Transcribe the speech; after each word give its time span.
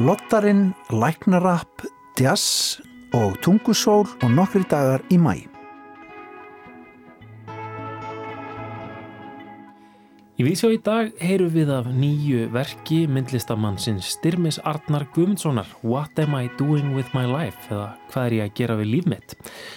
Lottarinn, 0.00 0.70
læknarapp, 0.88 1.82
jazz 2.16 2.78
og 3.12 3.34
tungusól 3.44 4.06
og 4.22 4.30
nokkri 4.32 4.62
dagar 4.70 5.04
í 5.12 5.18
mæ. 5.20 5.34
Í 10.36 10.44
vísjá 10.44 10.70
í 10.72 10.80
dag 10.80 11.12
heyru 11.20 11.50
við 11.52 11.74
af 11.76 11.90
nýju 11.92 12.46
verki 12.56 13.02
myndlistamannsins 13.04 14.14
Styrmis 14.16 14.62
Arnar 14.64 15.04
Guðmundssonar 15.12 15.68
What 15.84 16.16
am 16.24 16.40
I 16.40 16.48
doing 16.56 16.96
with 16.96 17.12
my 17.12 17.28
life 17.28 17.68
eða 17.68 17.98
hvað 18.14 18.26
er 18.30 18.38
ég 18.38 18.48
að 18.48 18.56
gera 18.62 18.80
við 18.80 18.92
líf 18.94 19.12
mitt. 19.12 19.36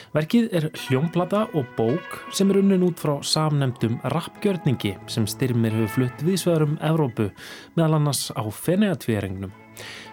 Verkið 0.10 0.48
er 0.58 0.66
hljómplata 0.88 1.44
og 1.54 1.68
bók 1.78 2.16
sem 2.34 2.50
er 2.50 2.58
unnin 2.64 2.82
út 2.88 2.98
frá 2.98 3.20
samnemdum 3.22 4.00
rappgjörningi 4.10 4.96
sem 5.12 5.28
Styrmir 5.30 5.76
hefur 5.76 5.92
flutt 5.94 6.24
viðsveðarum 6.26 6.80
Evrópu 6.82 7.28
meðal 7.78 8.00
annars 8.00 8.24
á 8.34 8.42
Feneatvíðarengnum. 8.42 9.54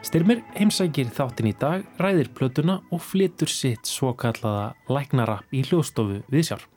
Styrmir 0.04 0.44
heimsækir 0.58 1.08
þáttin 1.16 1.48
í 1.48 1.56
dag, 1.56 1.88
ræðir 1.96 2.28
plötuna 2.36 2.82
og 2.92 3.00
flytur 3.08 3.48
sitt 3.48 3.88
svo 3.88 4.12
kallaða 4.12 4.74
læknarapp 4.92 5.56
í 5.56 5.64
hljóðstofu 5.64 6.20
viðsjár. 6.28 6.68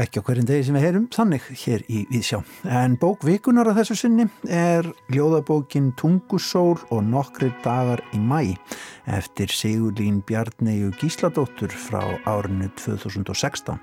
Ekki 0.00 0.20
á 0.20 0.26
hverjum 0.26 0.46
degi 0.48 0.66
sem 0.68 0.76
við 0.78 0.84
heyrum, 0.86 1.06
þannig 1.12 1.48
hér 1.62 1.82
í 1.90 2.04
Vísjá. 2.12 2.40
En 2.64 2.94
bók 3.00 3.24
vikunar 3.26 3.70
að 3.70 3.80
þessu 3.80 3.96
sinni 3.98 4.26
er 4.46 4.86
ljóðabókin 5.12 5.90
Tungusól 5.98 6.78
og 6.90 7.02
nokkri 7.06 7.50
dagar 7.64 8.02
í 8.14 8.20
mæ 8.22 8.54
eftir 9.10 9.52
Sigurlín 9.52 10.22
Bjarnegu 10.26 10.92
Gísladóttur 11.00 11.74
frá 11.74 12.02
árinu 12.28 12.70
2016. 12.78 13.78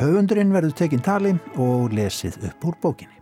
Höfundurinn 0.00 0.52
verður 0.54 0.76
tekinn 0.76 1.04
tali 1.04 1.34
og 1.60 1.92
lesið 1.96 2.38
upp 2.48 2.68
úr 2.68 2.78
bókinni. 2.82 3.18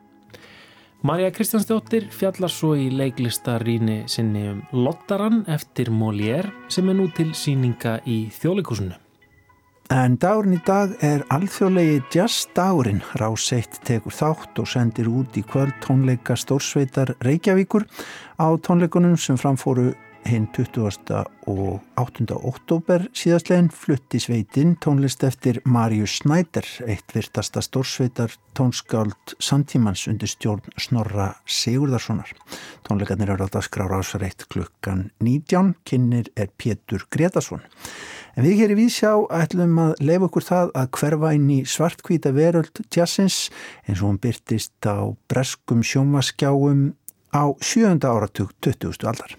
Marja 1.03 1.31
Kristjánsdóttir 1.33 2.11
fjallar 2.13 2.53
svo 2.53 2.75
í 2.77 2.91
leiklistaríni 2.93 4.03
sinni 4.13 4.43
um 4.51 4.59
Lottaran 4.85 5.47
eftir 5.49 5.89
Molière 5.89 6.53
sem 6.69 6.91
er 6.93 6.99
nú 6.99 7.07
til 7.17 7.31
síninga 7.33 8.03
í 8.05 8.27
þjóðleikusinu. 8.37 8.99
En 9.91 10.13
dagurinn 10.23 10.55
í 10.55 10.61
dag 10.63 10.93
er 11.03 11.25
alþjóðlegi 11.35 11.97
jazz-dagurinn. 12.15 13.01
Ráseitt 13.19 13.81
tekur 13.83 14.15
þátt 14.15 14.61
og 14.63 14.69
sendir 14.71 15.09
út 15.11 15.35
í 15.35 15.43
kvöld 15.43 15.75
tónleika 15.83 16.37
Stórsveitar 16.39 17.17
Reykjavíkur 17.27 17.89
á 18.39 18.55
tónleikunum 18.63 19.17
sem 19.19 19.35
framfóru 19.41 19.89
hinn 20.29 20.47
20. 20.55 21.25
og 21.51 21.81
8. 21.99 22.27
oktober 22.37 23.09
síðastlegin 23.17 23.73
flutti 23.75 24.21
sveitin 24.23 24.77
tónlist 24.79 25.25
eftir 25.27 25.59
Marius 25.65 26.21
Snæder, 26.21 26.67
eitt 26.87 27.11
virtasta 27.17 27.63
stórsveitar 27.65 28.37
tónskáld 28.55 29.35
samtímans 29.43 30.07
undir 30.13 30.31
stjórn 30.31 30.71
Snorra 30.79 31.33
Sigurðarssonar. 31.51 32.31
Tónleikarnir 32.87 33.35
eru 33.35 33.49
alltaf 33.49 33.67
skrára 33.67 33.99
ásvareitt 34.05 34.47
klukkan 34.53 35.09
19, 35.19 35.75
kynir 35.83 36.31
er 36.37 36.53
Pétur 36.55 37.09
Gretarsson. 37.11 37.65
En 38.37 38.47
við 38.47 38.63
hér 38.63 38.75
í 38.75 38.79
Vísjá 38.79 39.13
ætlum 39.35 39.79
að 39.83 39.93
leifa 40.07 40.29
okkur 40.29 40.47
það 40.47 40.73
að 40.79 40.91
hverfa 41.01 41.35
inn 41.37 41.51
í 41.51 41.61
svartkvíta 41.67 42.35
veröld 42.37 42.83
jazzins 42.95 43.43
eins 43.87 43.99
og 44.01 44.07
hún 44.13 44.23
byrtist 44.23 44.87
á 44.87 45.11
breskum 45.31 45.83
sjómaskjáum 45.83 46.91
á 47.35 47.45
sjönda 47.59 48.15
áratug 48.15 48.55
20. 48.63 49.03
aldar. 49.03 49.39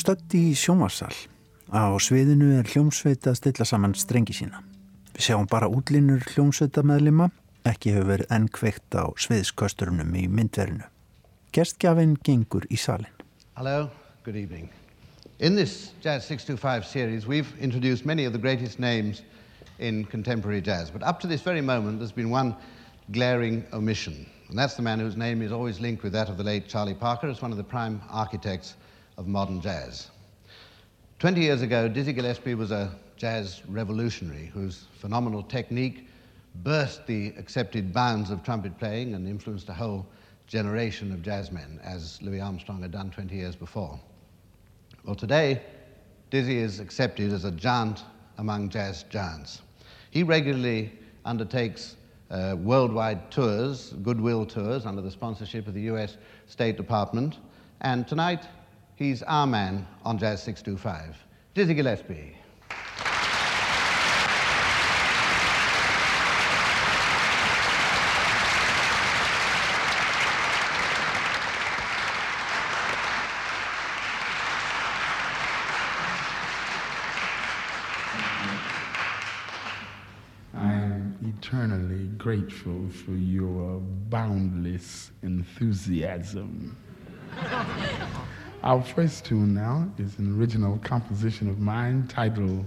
Stödd 0.00 0.34
í 0.36 0.54
sjómarsal. 0.56 1.12
Á 1.70 1.92
sviðinu 2.00 2.54
er 2.58 2.68
hljómsveit 2.72 3.26
að 3.28 3.36
stilla 3.38 3.66
saman 3.68 3.94
strengi 3.98 4.34
sína. 4.34 4.62
Við 5.14 5.26
sjáum 5.28 5.48
bara 5.50 5.68
útlínur 5.68 6.24
hljómsveita 6.32 6.82
meðlima, 6.86 7.28
ekki 7.68 7.92
hefur 7.94 8.08
verið 8.14 8.32
enn 8.34 8.48
kveikt 8.48 8.96
á 8.96 9.12
sviðskosturinnum 9.20 10.14
í 10.16 10.24
myndverinu. 10.32 10.86
Gerstgjafinn 11.52 12.16
gengur 12.24 12.64
í 12.70 12.78
salin. 12.80 13.12
Hello, 13.58 13.90
good 14.24 14.36
evening. 14.36 14.70
In 15.38 15.56
this 15.56 15.92
Jazz 16.00 16.24
625 16.26 16.86
series, 16.86 17.26
we've 17.26 17.52
introduced 17.60 18.06
many 18.06 18.24
of 18.24 18.32
the 18.32 18.38
greatest 18.38 18.78
names 18.78 19.22
in 19.78 20.04
contemporary 20.04 20.60
jazz. 20.60 20.90
But 20.90 21.02
up 21.02 21.20
to 21.20 21.26
this 21.26 21.42
very 21.42 21.60
moment, 21.60 21.98
there's 21.98 22.12
been 22.12 22.30
one 22.30 22.54
glaring 23.12 23.64
omission. 23.72 24.26
And 24.48 24.58
that's 24.58 24.74
the 24.74 24.82
man 24.82 24.98
whose 24.98 25.16
name 25.16 25.42
is 25.42 25.52
always 25.52 25.80
linked 25.80 26.02
with 26.02 26.12
that 26.12 26.28
of 26.28 26.36
the 26.36 26.44
late 26.44 26.68
Charlie 26.68 26.94
Parker 26.94 27.28
as 27.28 27.42
one 27.42 27.50
of 27.50 27.56
the 27.56 27.64
prime 27.64 28.00
architects 28.10 28.74
of 29.20 29.28
modern 29.28 29.60
jazz. 29.60 30.08
Twenty 31.18 31.42
years 31.42 31.60
ago, 31.60 31.88
Dizzy 31.88 32.14
Gillespie 32.14 32.54
was 32.54 32.70
a 32.70 32.90
jazz 33.18 33.60
revolutionary 33.68 34.46
whose 34.46 34.86
phenomenal 34.98 35.42
technique 35.42 36.08
burst 36.62 37.06
the 37.06 37.34
accepted 37.36 37.92
bounds 37.92 38.30
of 38.30 38.42
trumpet 38.42 38.78
playing 38.78 39.14
and 39.14 39.28
influenced 39.28 39.68
a 39.68 39.74
whole 39.74 40.06
generation 40.46 41.12
of 41.12 41.20
jazzmen, 41.20 41.78
as 41.84 42.20
Louis 42.22 42.40
Armstrong 42.40 42.80
had 42.80 42.92
done 42.92 43.10
20 43.10 43.36
years 43.36 43.54
before. 43.54 44.00
Well, 45.04 45.14
today, 45.14 45.60
Dizzy 46.30 46.56
is 46.56 46.80
accepted 46.80 47.30
as 47.30 47.44
a 47.44 47.50
giant 47.50 48.04
among 48.38 48.70
jazz 48.70 49.02
giants. 49.10 49.60
He 50.10 50.22
regularly 50.22 50.92
undertakes 51.26 51.96
uh, 52.30 52.56
worldwide 52.58 53.30
tours, 53.30 53.92
goodwill 54.02 54.46
tours, 54.46 54.86
under 54.86 55.02
the 55.02 55.10
sponsorship 55.10 55.68
of 55.68 55.74
the 55.74 55.82
US 55.82 56.16
State 56.46 56.78
Department. 56.78 57.36
And 57.82 58.08
tonight, 58.08 58.46
He's 59.00 59.22
our 59.22 59.46
man 59.46 59.86
on 60.04 60.18
Jazz 60.18 60.42
625, 60.42 61.16
Dizzy 61.54 61.72
Gillespie. 61.72 62.36
Eternally 81.22 82.06
grateful 82.18 82.90
for 82.90 83.12
your 83.12 83.80
boundless 83.80 85.10
enthusiasm. 85.22 86.76
Our 88.62 88.82
first 88.82 89.24
tune 89.24 89.54
now 89.54 89.88
is 89.96 90.18
an 90.18 90.38
original 90.38 90.78
composition 90.84 91.48
of 91.48 91.58
mine 91.58 92.06
titled 92.08 92.66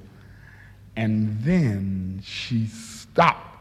And 0.96 1.40
Then 1.44 2.20
She 2.24 2.66
Stopped. 2.66 3.53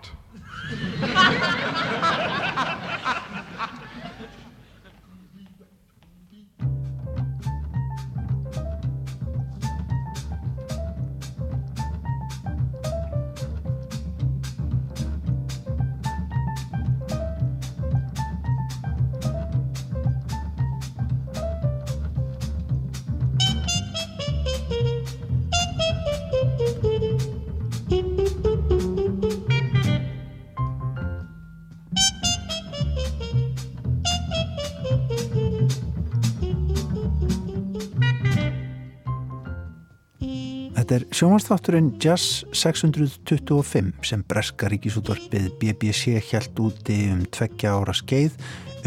Sjómanstátturinn 41.23 41.93
Jazz 42.05 42.45
625 42.53 43.93
sem 44.03 44.25
breska 44.27 44.67
ríkisútvarpið 44.67 45.45
BBC 45.61 46.17
hjælt 46.19 46.59
úti 46.59 46.97
um 47.13 47.21
tveggja 47.31 47.77
ára 47.79 47.95
skeið 47.95 48.35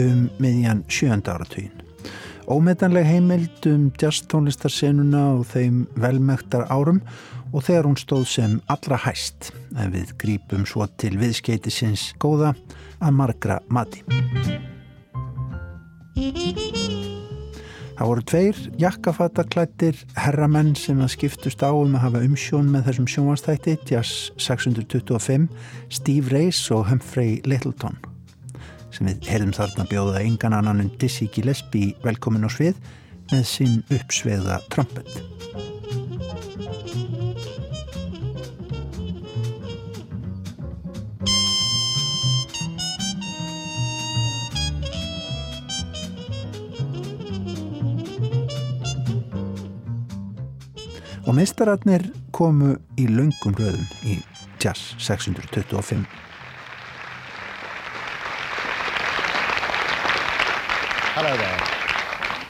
um 0.03 0.25
miðjan 0.43 0.81
sjönda 0.91 1.37
áratugin. 1.37 1.71
Ómetanleg 2.51 3.07
heimild 3.07 3.69
um 3.71 3.87
jazz 3.95 4.25
tónlistarsenuna 4.27 5.23
og 5.37 5.47
þeim 5.53 5.85
velmektar 5.95 6.67
árum 6.67 6.99
og 7.53 7.63
þegar 7.69 7.87
hún 7.87 7.95
stóð 8.03 8.27
sem 8.33 8.59
allra 8.67 8.99
hæst 9.05 9.53
en 9.79 9.95
við 9.95 10.11
grípum 10.19 10.67
svo 10.67 10.89
til 10.99 11.15
viðskeitisins 11.21 12.09
góða 12.19 12.51
að 12.99 13.15
margra 13.15 13.61
mati. 13.71 14.03
Það 17.95 18.09
voru 18.09 18.23
tveir 18.27 18.57
jakkafattaklættir 18.81 20.01
herramenn 20.19 20.73
sem 20.75 20.99
að 20.99 21.13
skiptust 21.13 21.63
á 21.63 21.71
um 21.71 21.95
að 21.95 22.03
hafa 22.09 22.23
umsjón 22.27 22.67
með 22.73 22.89
þessum 22.89 23.07
sjónvastætti, 23.13 23.77
Jazz 23.87 24.33
625, 24.35 25.47
Steve 25.87 26.33
Reis 26.33 26.59
og 26.75 26.89
Humphrey 26.89 27.39
Littleton 27.47 27.95
sem 28.95 29.09
við 29.09 29.27
heyrðum 29.27 29.55
þarna 29.55 29.87
bjóða 29.91 30.23
engan 30.23 30.55
annan 30.55 30.83
en 30.85 30.91
Dizzy 31.01 31.27
Gillespie 31.35 31.95
velkomin 32.05 32.47
á 32.47 32.49
svið 32.51 32.79
með 33.31 33.47
sinn 33.49 33.79
uppsveiða 33.91 34.61
trompet. 34.71 35.74
Meistararnir 51.35 52.05
komu 52.31 52.77
í 52.95 53.09
laungum 53.11 53.55
röðum 53.57 53.83
í 54.07 54.13
Jazz 54.63 54.93
625. 55.03 56.05
Hello 61.11 61.35
there. 61.35 61.59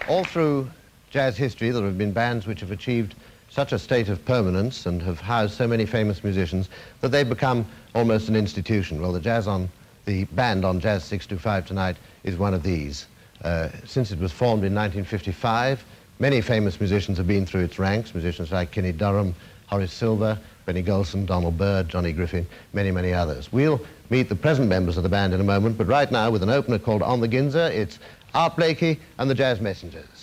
All 0.07 0.23
through 0.23 0.69
jazz 1.09 1.35
history, 1.35 1.71
there 1.71 1.83
have 1.83 1.97
been 1.97 2.11
bands 2.11 2.45
which 2.45 2.59
have 2.59 2.69
achieved 2.69 3.15
such 3.49 3.73
a 3.73 3.79
state 3.79 4.07
of 4.07 4.23
permanence 4.23 4.85
and 4.85 5.01
have 5.01 5.19
housed 5.19 5.55
so 5.55 5.67
many 5.67 5.87
famous 5.87 6.23
musicians 6.23 6.69
that 7.01 7.09
they've 7.09 7.27
become 7.29 7.65
almost 7.95 8.29
an 8.29 8.35
institution. 8.35 9.01
Well, 9.01 9.13
the 9.13 9.19
jazz 9.19 9.47
on 9.47 9.67
the 10.05 10.25
band 10.25 10.63
on 10.63 10.79
Jazz 10.79 11.03
625 11.05 11.65
tonight 11.65 11.97
is 12.23 12.37
one 12.37 12.53
of 12.53 12.61
these. 12.61 13.07
Uh, 13.43 13.69
since 13.85 14.11
it 14.11 14.19
was 14.19 14.31
formed 14.31 14.63
in 14.63 14.75
1955, 14.75 15.83
many 16.19 16.41
famous 16.41 16.79
musicians 16.79 17.17
have 17.17 17.27
been 17.27 17.45
through 17.45 17.63
its 17.63 17.79
ranks, 17.79 18.13
musicians 18.13 18.51
like 18.51 18.71
Kenny 18.71 18.91
Durham, 18.91 19.35
Horace 19.67 19.93
Silver, 19.93 20.37
Benny 20.65 20.83
Golson, 20.83 21.25
Donald 21.25 21.57
Byrd, 21.57 21.89
Johnny 21.89 22.11
Griffin, 22.11 22.47
many, 22.73 22.91
many 22.91 23.13
others. 23.13 23.51
We'll 23.51 23.79
meet 24.09 24.29
the 24.29 24.35
present 24.35 24.67
members 24.67 24.97
of 24.97 25.03
the 25.03 25.09
band 25.09 25.33
in 25.33 25.41
a 25.41 25.43
moment, 25.43 25.77
but 25.77 25.87
right 25.87 26.11
now 26.11 26.29
with 26.29 26.43
an 26.43 26.49
opener 26.49 26.79
called 26.79 27.01
On 27.01 27.19
the 27.19 27.27
Ginza, 27.27 27.69
it's 27.71 27.99
Art 28.33 28.55
Blakey 28.55 28.99
and 29.17 29.29
the 29.29 29.35
Jazz 29.35 29.61
Messengers. 29.61 30.14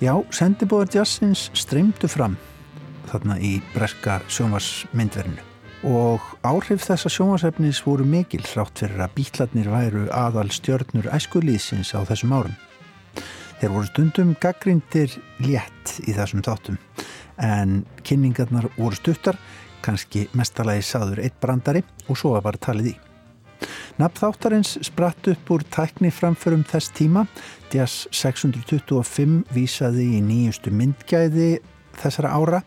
Já, 0.00 0.14
sendibóðar 0.32 0.88
jazzins 0.94 1.50
streymdu 1.52 2.08
fram 2.08 2.38
þarna 3.10 3.34
í 3.44 3.58
breska 3.74 4.14
sjónvarsmyndverinu 4.32 5.42
og 5.90 6.24
áhrif 6.40 6.86
þessa 6.86 7.10
sjónvarsefnis 7.12 7.82
voru 7.84 8.06
mikil 8.08 8.40
þrátt 8.48 8.80
fyrir 8.80 9.02
að 9.04 9.12
bítlarnir 9.18 9.68
væru 9.68 10.06
aðal 10.16 10.46
stjörnur 10.56 11.10
æskulíðsins 11.12 11.92
á 11.92 12.00
þessum 12.08 12.32
árum. 12.32 12.56
Þeir 13.60 13.74
voru 13.76 13.90
stundum 13.90 14.32
gaggrindir 14.40 15.18
létt 15.44 15.98
í 16.08 16.16
þessum 16.16 16.46
þáttum 16.48 16.80
en 17.36 17.82
kynningarnar 18.00 18.70
voru 18.78 18.96
stuttar, 18.96 19.36
kannski 19.84 20.30
mestalagi 20.32 20.88
saður 20.94 21.20
eitt 21.26 21.36
brandari 21.44 21.84
og 22.08 22.16
svo 22.16 22.38
var 22.38 22.48
bara 22.48 22.64
talið 22.70 22.94
í. 22.94 22.98
Nafn 24.00 24.22
þáttarins 24.22 24.76
spratt 24.86 25.28
upp 25.32 25.52
úr 25.54 25.66
tækni 25.74 26.12
framförum 26.14 26.64
þess 26.68 26.94
tíma. 26.96 27.26
Jazz 27.72 28.06
625 28.14 29.42
vísaði 29.54 30.06
í 30.18 30.22
nýjustu 30.24 30.72
myndgæði 30.74 31.52
þessara 32.00 32.32
ára 32.36 32.64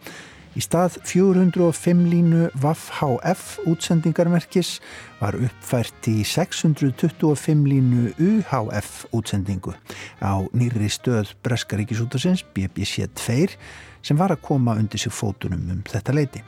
Í 0.54 0.62
stað 0.62 1.00
405 1.10 2.02
línu 2.12 2.44
WAF-HF 2.62 3.64
útsendingarmerkis 3.72 4.76
var 5.18 5.34
uppfært 5.34 6.10
í 6.12 6.20
625 6.30 7.64
línu 7.72 8.12
UHF 8.22 9.08
útsendingu 9.18 9.74
á 10.22 10.46
nýri 10.54 10.92
stöð 10.94 11.34
Breskaríkisútasins 11.42 12.46
BBC2 12.54 13.58
sem 14.06 14.20
var 14.20 14.36
að 14.36 14.44
koma 14.46 14.78
undir 14.78 15.02
sig 15.02 15.16
fótunum 15.16 15.66
um 15.74 15.82
þetta 15.90 16.14
leiti. 16.14 16.44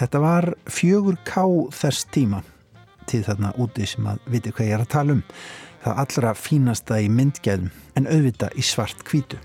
Þetta 0.00 0.18
var 0.18 0.48
4K 0.66 1.46
þess 1.78 2.10
tíma 2.10 2.42
til 3.10 3.22
þarna 3.26 3.54
úti 3.60 3.86
sem 3.88 4.06
að 4.06 4.20
viti 4.32 4.52
hvað 4.52 4.68
ég 4.68 4.76
er 4.76 4.84
að 4.84 4.92
tala 4.96 5.16
um. 5.18 5.24
Það 5.82 6.02
allra 6.04 6.34
fínasta 6.38 7.00
í 7.02 7.08
myndgæðum 7.10 7.72
en 7.98 8.06
auðvita 8.10 8.52
í 8.54 8.62
svart 8.66 9.02
kvítu. 9.08 9.40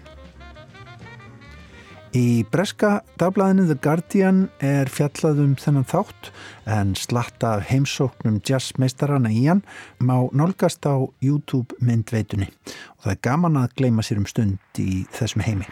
Í 2.15 2.45
breska 2.49 3.01
dagblæðinu 3.19 3.65
The 3.67 3.75
Guardian 3.83 4.45
er 4.63 4.89
fjallað 4.89 5.41
um 5.43 5.55
þennan 5.59 5.87
þátt 5.89 6.29
en 6.77 6.93
slatta 6.97 7.57
af 7.57 7.67
heimsóknum 7.69 8.39
jazzmeistarana 8.47 9.29
í 9.33 9.43
hann 9.49 9.65
má 9.99 10.15
nálgast 10.31 10.87
á 10.87 11.03
YouTube 11.21 11.75
myndveitunni 11.83 12.47
og 12.47 13.03
það 13.03 13.13
er 13.13 13.25
gaman 13.27 13.59
að 13.61 13.75
gleima 13.81 14.05
sér 14.05 14.23
um 14.23 14.29
stund 14.29 14.81
í 14.81 15.03
þessum 15.17 15.45
heimi. 15.45 15.67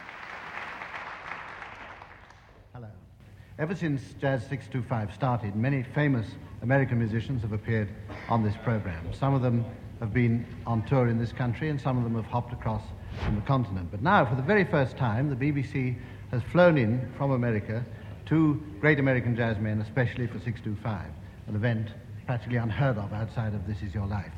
Ever 3.58 3.74
since 3.74 4.02
Jazz 4.20 4.42
625 4.50 5.14
started, 5.14 5.56
many 5.56 5.82
famous 5.82 6.28
American 6.62 7.00
musicians 7.00 7.42
have 7.42 7.54
appeared 7.54 7.88
on 8.28 8.44
this 8.44 8.54
program. 8.66 9.14
Some 9.14 9.34
of 9.34 9.42
them 9.42 9.64
have 10.02 10.14
been 10.14 10.46
on 10.68 10.86
tour 10.86 11.08
in 11.08 11.18
this 11.18 11.32
country 11.32 11.70
and 11.70 11.80
some 11.80 11.98
of 11.98 12.04
them 12.04 12.16
have 12.16 12.26
hopped 12.26 12.52
across 12.52 12.84
from 13.24 13.36
the 13.36 13.42
continent. 13.44 13.88
But 13.92 14.02
now, 14.02 14.26
for 14.26 14.36
the 14.36 14.42
very 14.42 14.66
first 14.66 14.98
time, 14.98 15.30
the 15.30 15.38
BBC 15.38 15.96
has 16.32 16.44
flown 16.52 16.78
in 16.78 17.10
from 17.18 17.32
America 17.32 17.86
two 18.26 18.62
great 18.82 19.00
American 19.00 19.38
jazz 19.38 19.58
men, 19.58 19.80
especially 19.80 20.28
for 20.28 20.40
625, 20.40 21.06
an 21.48 21.56
event 21.56 21.88
practically 22.26 22.58
unheard 22.58 22.98
of 22.98 23.14
outside 23.14 23.54
of 23.54 23.66
This 23.66 23.82
Is 23.82 23.94
Your 23.94 24.06
Life. 24.06 24.34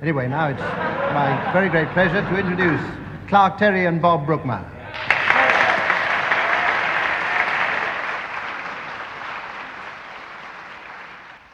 Anyway, 0.00 0.28
now 0.28 0.48
it's 0.48 0.60
my 0.60 1.52
very 1.52 1.68
great 1.68 1.88
pleasure 1.88 2.22
to 2.22 2.38
introduce 2.38 2.80
Clark 3.28 3.58
Terry 3.58 3.84
and 3.84 4.00
Bob 4.00 4.24
Brookmeyer. 4.24 4.81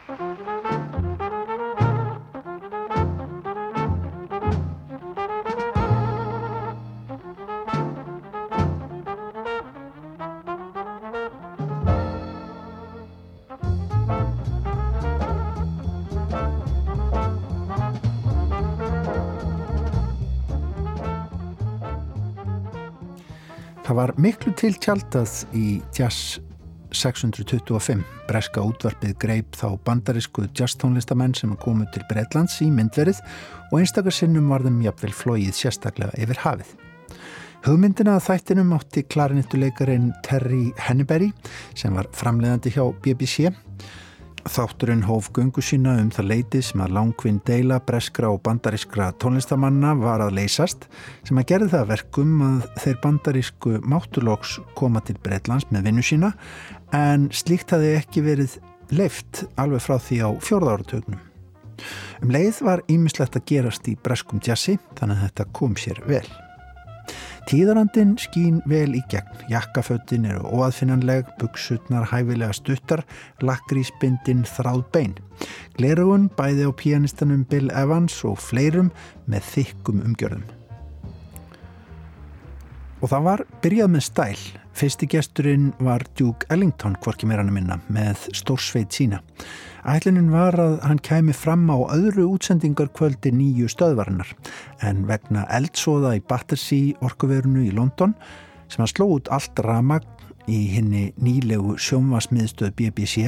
Það 0.09 0.17
var 23.97 24.11
miklu 24.21 24.51
til 24.53 24.75
tjaldað 24.77 25.31
í 25.57 25.81
Jazz 25.97 26.48
625. 26.95 28.03
Breska 28.29 28.63
útvarpið 28.65 29.15
greip 29.21 29.57
þá 29.57 29.77
bandarísku 29.85 30.47
jazztónlistamenn 30.57 31.35
sem 31.37 31.55
komu 31.61 31.87
til 31.93 32.03
Breitlands 32.09 32.59
í 32.65 32.69
myndverið 32.73 33.21
og 33.69 33.79
einstakarsinnum 33.81 34.49
var 34.51 34.65
þeim 34.65 34.81
jafnvel 34.87 35.15
flóið 35.15 35.55
sérstaklega 35.57 36.17
yfir 36.21 36.41
hafið. 36.45 36.75
Hugmyndina 37.65 38.15
að 38.15 38.27
þættinum 38.29 38.75
átti 38.77 39.03
klarinettuleikarin 39.11 40.13
Terry 40.23 40.69
Henneberry 40.79 41.33
sem 41.75 41.95
var 41.97 42.07
framleiðandi 42.15 42.71
hjá 42.71 42.85
BBC 43.03 43.49
Þátturinn 44.47 45.03
hóf 45.03 45.27
gungu 45.35 45.61
sína 45.63 45.97
um 45.99 46.09
það 46.13 46.29
leiti 46.29 46.61
sem 46.63 46.81
að 46.83 46.93
langvinn 46.95 47.41
deila 47.47 47.79
breskra 47.83 48.29
og 48.31 48.39
bandarískra 48.45 49.09
tónlistamanna 49.19 49.91
var 49.99 50.23
að 50.23 50.37
leysast 50.37 50.87
sem 51.27 51.39
að 51.41 51.47
gerði 51.51 51.71
það 51.73 51.89
verkum 51.91 52.33
að 52.47 52.67
þeir 52.83 52.99
bandarísku 53.03 53.75
máttulóks 53.83 54.57
koma 54.79 55.03
til 55.03 55.17
Breitlands 55.23 55.67
með 55.73 55.89
vinnu 55.89 56.05
sína 56.05 56.33
en 56.95 57.27
slíkt 57.35 57.75
hafi 57.75 57.95
ekki 57.99 58.23
verið 58.25 58.59
leift 58.95 59.43
alveg 59.59 59.83
frá 59.83 59.97
því 60.01 60.21
á 60.23 60.29
fjórðáratögnum. 60.47 61.19
Um 62.23 62.31
leið 62.35 62.63
var 62.65 62.83
ímislegt 62.91 63.35
að 63.39 63.47
gerast 63.51 63.87
í 63.91 63.97
breskum 63.99 64.41
jazzi 64.43 64.79
þannig 64.99 65.19
að 65.19 65.25
þetta 65.27 65.51
kom 65.59 65.75
sér 65.79 66.03
vel. 66.07 66.27
Tíðarandin 67.49 68.11
skín 68.21 68.59
vel 68.69 68.91
í 68.93 68.99
gegn. 69.09 69.39
Jakkaföttin 69.49 70.27
eru 70.29 70.43
óaðfinnanleg, 70.53 71.31
buksutnar 71.41 72.05
hæfilega 72.11 72.53
stuttar, 72.53 73.01
lakrísbindin 73.41 74.43
þráð 74.45 74.83
bein. 74.93 75.15
Glerugun 75.79 76.27
bæði 76.37 76.67
á 76.69 76.71
pianistanum 76.77 77.47
Bill 77.49 77.71
Evans 77.73 78.19
og 78.21 78.37
fleirum 78.37 78.91
með 79.25 79.49
þykkum 79.55 80.03
umgjörðum. 80.05 80.45
Og 83.01 83.09
það 83.09 83.25
var 83.31 83.45
byrjað 83.65 83.93
með 83.95 84.05
stæl 84.11 84.45
Fyrsti 84.79 85.09
gesturinn 85.11 85.73
var 85.83 86.05
Duke 86.15 86.47
Ellington, 86.53 86.93
hvorki 87.03 87.27
meira 87.27 87.41
hann 87.41 87.49
að 87.51 87.55
minna, 87.57 87.75
með 87.91 88.21
stórsveit 88.37 88.95
sína. 88.95 89.17
Ætlunin 89.83 90.29
var 90.31 90.55
að 90.55 90.77
hann 90.87 91.01
kæmi 91.03 91.33
fram 91.35 91.65
á 91.67 91.83
öðru 91.91 92.29
útsendingar 92.37 92.87
kvöldi 92.95 93.33
nýju 93.35 93.67
stöðvarinnar 93.73 94.31
en 94.87 95.01
vegna 95.09 95.43
eldsóða 95.51 96.13
í 96.15 96.21
Battersea 96.29 96.95
orkuverunu 97.03 97.65
í 97.65 97.73
London 97.75 98.13
sem 98.71 98.85
hann 98.85 98.91
sló 98.93 99.09
út 99.17 99.27
allt 99.35 99.59
ramagn 99.67 100.07
í 100.47 100.61
henni 100.77 101.09
nýlegu 101.19 101.75
sjónvasmiðstöð 101.75 102.71
BBC 102.79 103.27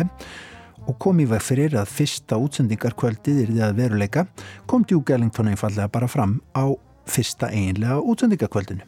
og 0.87 0.95
kom 1.03 1.19
í 1.19 1.27
veg 1.33 1.43
fyrir 1.43 1.75
að 1.81 1.91
fyrsta 1.97 2.39
útsendingar 2.39 2.95
kvöldið 2.95 3.43
er 3.43 3.51
því 3.51 3.67
að 3.67 3.75
veruleika 3.83 4.25
kom 4.71 4.87
Duke 4.87 5.19
Ellington 5.19 5.51
einfallega 5.51 5.91
bara 5.91 6.07
fram 6.07 6.39
á 6.55 6.71
fyrsta 7.11 7.51
eiginlega 7.51 7.99
útsendingarkvöldinu. 7.99 8.87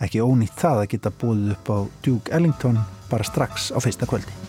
Ekki 0.00 0.22
ónýtt 0.24 0.56
það 0.60 0.84
að 0.84 0.90
geta 0.94 1.16
bóðið 1.22 1.56
upp 1.56 1.72
á 1.74 1.78
Duke 2.04 2.36
Ellington 2.36 2.80
bara 3.10 3.26
strax 3.26 3.70
á 3.74 3.78
fyrsta 3.82 4.08
kvöldi. 4.08 4.39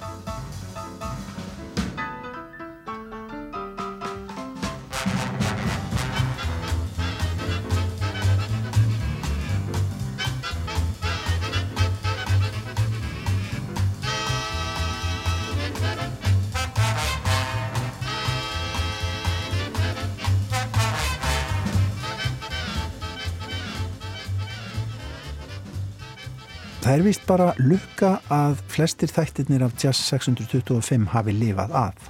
Vist 27.12 27.26
bara 27.28 27.50
lukka 27.60 28.22
að 28.32 28.62
flestir 28.72 29.12
þættirnir 29.12 29.66
af 29.66 29.74
Jazz 29.76 30.00
625 30.14 31.10
hafi 31.12 31.34
lifað 31.36 31.74
að. 31.76 32.06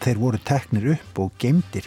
Þeir 0.00 0.20
voru 0.22 0.38
teknir 0.48 0.86
upp 0.94 1.18
og 1.20 1.34
geimdir 1.42 1.84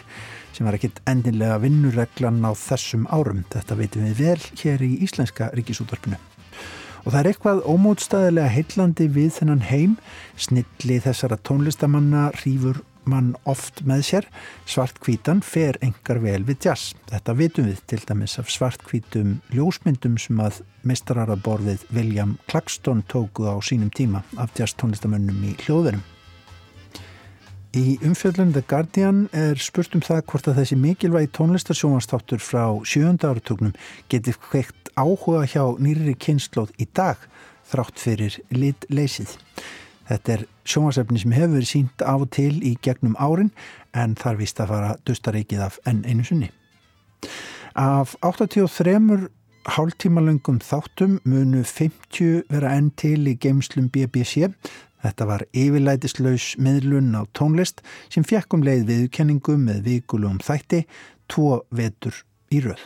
sem 0.54 0.68
var 0.68 0.76
ekkit 0.78 1.00
endilega 1.10 1.56
vinnureglan 1.64 2.38
á 2.46 2.54
þessum 2.54 3.08
árum. 3.10 3.40
Þetta 3.50 3.78
veitum 3.80 4.06
við 4.06 4.22
vel 4.22 4.46
hér 4.60 4.86
í 4.86 4.92
Íslenska 5.02 5.48
ríkisútvarpinu. 5.58 6.20
Og 7.02 7.08
það 7.08 7.18
er 7.24 7.30
eitthvað 7.32 7.66
ómótstæðilega 7.74 8.54
heillandi 8.54 9.10
við 9.18 9.34
þennan 9.40 9.66
heim, 9.72 9.98
snilli 10.38 11.02
þessara 11.02 11.40
tónlistamanna 11.42 12.28
rýfur 12.44 12.84
mann 13.10 13.34
oft 13.48 13.82
með 13.88 14.04
sér 14.08 14.28
svartkvítan 14.68 15.42
fer 15.44 15.78
engar 15.84 16.20
vel 16.22 16.42
við 16.48 16.68
jazz. 16.68 16.94
Þetta 17.10 17.36
vitum 17.38 17.68
við 17.68 17.82
til 17.90 18.00
dæmis 18.08 18.38
af 18.40 18.50
svartkvítum 18.52 19.36
ljósmyndum 19.54 20.16
sem 20.20 20.40
að 20.42 20.62
mestrararaborðið 20.88 21.86
William 21.94 22.38
Claxton 22.50 23.04
tóku 23.08 23.48
á 23.48 23.56
sínum 23.64 23.92
tíma 23.94 24.24
af 24.36 24.56
jazz 24.58 24.76
tónlistamönnum 24.80 25.44
í 25.44 25.54
hljóðverum. 25.64 26.04
Í 27.74 27.96
umfjöldunum 28.06 28.52
The 28.54 28.62
Guardian 28.70 29.24
er 29.34 29.58
spurt 29.58 29.96
um 29.98 30.02
það 30.04 30.20
hvort 30.30 30.46
að 30.46 30.60
þessi 30.60 30.76
mikilvægi 30.78 31.32
tónlistarsjónastáttur 31.34 32.38
frá 32.38 32.68
sjönda 32.86 33.32
áratögnum 33.32 33.72
geti 34.12 34.34
hveikt 34.46 34.92
áhuga 34.94 35.42
hjá 35.50 35.64
nýri 35.82 36.14
kynnslóð 36.14 36.70
í 36.78 36.86
dag 36.94 37.18
þrátt 37.66 37.98
fyrir 37.98 38.38
lit 38.54 38.86
leysið. 38.94 39.34
Þetta 40.08 40.34
er 40.34 40.44
sjónvarsefni 40.68 41.22
sem 41.22 41.34
hefur 41.36 41.54
verið 41.56 41.70
sínt 41.70 42.04
af 42.04 42.26
og 42.26 42.32
til 42.36 42.58
í 42.60 42.74
gegnum 42.84 43.16
árin 43.16 43.52
en 43.96 44.16
þar 44.20 44.40
vist 44.40 44.60
að 44.60 44.74
fara 44.74 44.96
dustareikið 45.08 45.64
af 45.64 45.78
enn 45.88 46.04
einu 46.04 46.26
sunni. 46.26 46.50
Af 47.74 48.14
83 48.22 49.28
hálftíma 49.64 50.20
löngum 50.20 50.60
þáttum 50.60 51.18
munu 51.24 51.62
50 51.64 52.44
vera 52.52 52.74
enn 52.76 52.90
til 53.00 53.24
í 53.30 53.36
geimslum 53.40 53.88
BBC. 53.92 54.50
Þetta 55.04 55.28
var 55.28 55.44
yfirlætislaus 55.52 56.54
miðlun 56.60 57.12
á 57.16 57.24
tónlist 57.36 57.82
sem 58.12 58.24
fjekkum 58.24 58.64
leið 58.64 58.86
viðkenningu 58.88 59.56
með 59.60 59.82
vikulum 59.88 60.38
þætti, 60.44 60.84
tvo 61.28 61.64
vetur 61.72 62.16
í 62.52 62.60
rauð. 62.64 62.84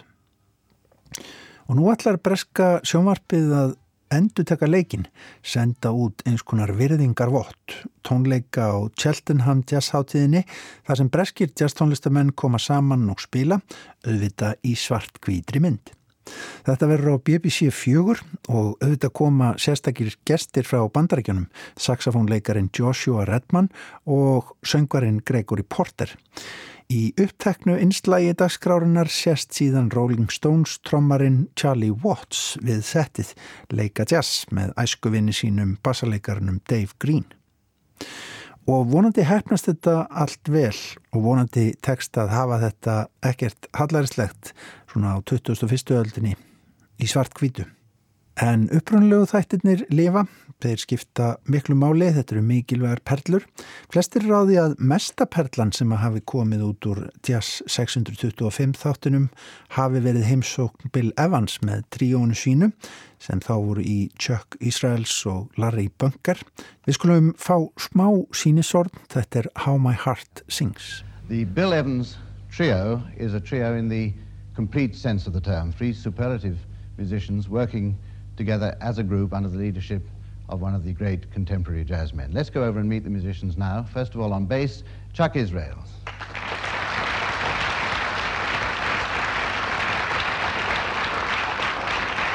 Og 1.68 1.76
nú 1.76 1.90
ætlar 1.92 2.18
breska 2.22 2.78
sjónvarpið 2.86 3.52
að 3.54 3.76
endur 4.14 4.46
taka 4.48 4.68
leikin, 4.68 5.06
senda 5.42 5.92
út 5.92 6.22
eins 6.28 6.44
konar 6.46 6.72
virðingar 6.76 7.32
vott, 7.32 7.76
tónleika 8.06 8.70
á 8.72 8.76
Cheltenham 8.98 9.62
jazzháttíðinni 9.68 10.44
þar 10.86 11.00
sem 11.00 11.12
breskir 11.12 11.52
jazztónlistamenn 11.52 12.34
koma 12.36 12.60
saman 12.62 13.08
og 13.12 13.22
spila, 13.24 13.60
auðvita 14.06 14.54
í 14.64 14.74
svart 14.78 15.20
kvítri 15.24 15.62
mynd. 15.64 15.92
Þetta 16.66 16.88
verður 16.90 17.16
á 17.16 17.24
BBC 17.24 17.70
4 17.72 18.16
og 18.52 18.82
auðvitað 18.82 19.14
koma 19.16 19.52
sérstakir 19.60 20.12
gestir 20.28 20.66
frá 20.68 20.82
bandarækjunum, 20.92 21.48
saxofónleikarin 21.80 22.68
Joshua 22.74 23.24
Redman 23.28 23.70
og 24.04 24.52
söngvarinn 24.66 25.22
Gregory 25.24 25.64
Porter. 25.64 26.12
Í 26.88 27.10
uppteknu 27.20 27.74
einslægi 27.76 28.30
dagskrárunar 28.40 29.10
sést 29.12 29.52
síðan 29.52 29.90
Rolling 29.92 30.30
Stones 30.32 30.78
trommarinn 30.88 31.42
Charlie 31.52 31.92
Watts 31.92 32.54
við 32.64 32.80
settið 32.88 33.34
leika 33.76 34.06
jazz 34.08 34.46
með 34.56 34.72
æskuvinni 34.80 35.34
sínum 35.36 35.74
bassaleikarinnum 35.84 36.62
Dave 36.64 36.96
Green. 36.96 37.26
Og 38.64 38.88
vonandi 38.88 39.20
hefnast 39.28 39.68
þetta 39.68 40.06
allt 40.08 40.48
vel 40.48 40.72
og 41.12 41.26
vonandi 41.28 41.74
tekst 41.84 42.16
að 42.16 42.32
hafa 42.32 42.62
þetta 42.64 42.98
ekkert 43.34 43.68
hallarislegt 43.76 44.54
svona 44.88 45.12
á 45.12 45.16
2001. 45.28 45.92
öldinni 45.92 46.38
í 46.96 47.12
svart 47.12 47.36
kvítu. 47.36 47.68
En 48.38 48.68
upprannlegu 48.70 49.26
þættirnir 49.26 49.80
lifa, 49.90 50.20
þeir 50.62 50.78
skipta 50.78 51.26
miklu 51.50 51.74
máli, 51.74 52.06
þetta 52.14 52.36
eru 52.36 52.42
mikilvægar 52.46 53.00
perlur. 53.08 53.46
Flestir 53.90 54.28
ráði 54.30 54.60
að 54.62 54.76
mesta 54.78 55.26
perlan 55.26 55.72
sem 55.74 55.90
að 55.90 56.02
hafi 56.04 56.22
komið 56.30 56.62
út 56.68 56.86
úr 56.86 57.00
Jazz 57.26 57.64
625 57.66 58.78
þáttunum 58.78 59.26
hafi 59.74 60.02
verið 60.04 60.28
heimsókn 60.28 60.92
Bill 60.94 61.10
Evans 61.18 61.58
með 61.66 61.82
tríónu 61.96 62.38
sínu 62.38 62.70
sem 63.18 63.42
þá 63.42 63.52
voru 63.56 63.82
í 63.82 63.98
Chuck 64.22 64.54
Israels 64.62 65.16
og 65.26 65.58
Larry 65.58 65.88
Bunker. 65.98 66.38
Við 66.86 66.94
skulum 67.00 67.32
fá 67.34 67.56
smá 67.74 68.06
sínisord, 68.30 68.94
þetta 69.10 69.42
er 69.42 69.52
How 69.64 69.82
My 69.82 69.96
Heart 69.98 70.44
Sings. 70.46 71.02
The 71.26 71.42
Bill 71.42 71.74
Evans 71.74 72.14
trio 72.54 73.02
is 73.16 73.34
a 73.34 73.40
trio 73.40 73.74
in 73.74 73.88
the 73.88 74.12
complete 74.54 74.94
sense 74.94 75.26
of 75.26 75.34
the 75.34 75.42
term, 75.42 75.72
three 75.72 75.92
superlative 75.92 76.62
musicians 76.98 77.48
working 77.48 77.96
together 77.96 78.07
as 78.40 78.98
a 78.98 79.02
group 79.02 79.32
under 79.32 79.48
the 79.48 79.58
leadership 79.58 80.02
of 80.48 80.60
one 80.60 80.74
of 80.74 80.84
the 80.84 80.92
great 80.92 81.30
contemporary 81.32 81.84
jazz 81.84 82.14
men. 82.14 82.30
Let's 82.32 82.50
go 82.50 82.64
over 82.64 82.78
and 82.78 82.88
meet 82.88 83.04
the 83.04 83.10
musicians 83.10 83.56
now. 83.56 83.82
First 83.82 84.14
of 84.14 84.20
all, 84.20 84.32
on 84.32 84.46
bass, 84.46 84.84
Chuck 85.12 85.36
Israels. 85.36 85.88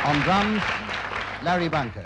on 0.06 0.20
drums, 0.20 0.62
Larry 1.44 1.70
Bunker. 1.70 2.06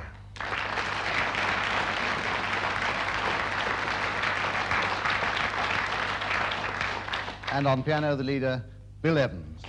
And 7.52 7.66
on 7.66 7.82
piano, 7.82 8.16
the 8.16 8.24
leader, 8.24 8.64
Bill 9.02 9.18
Evans. 9.18 9.67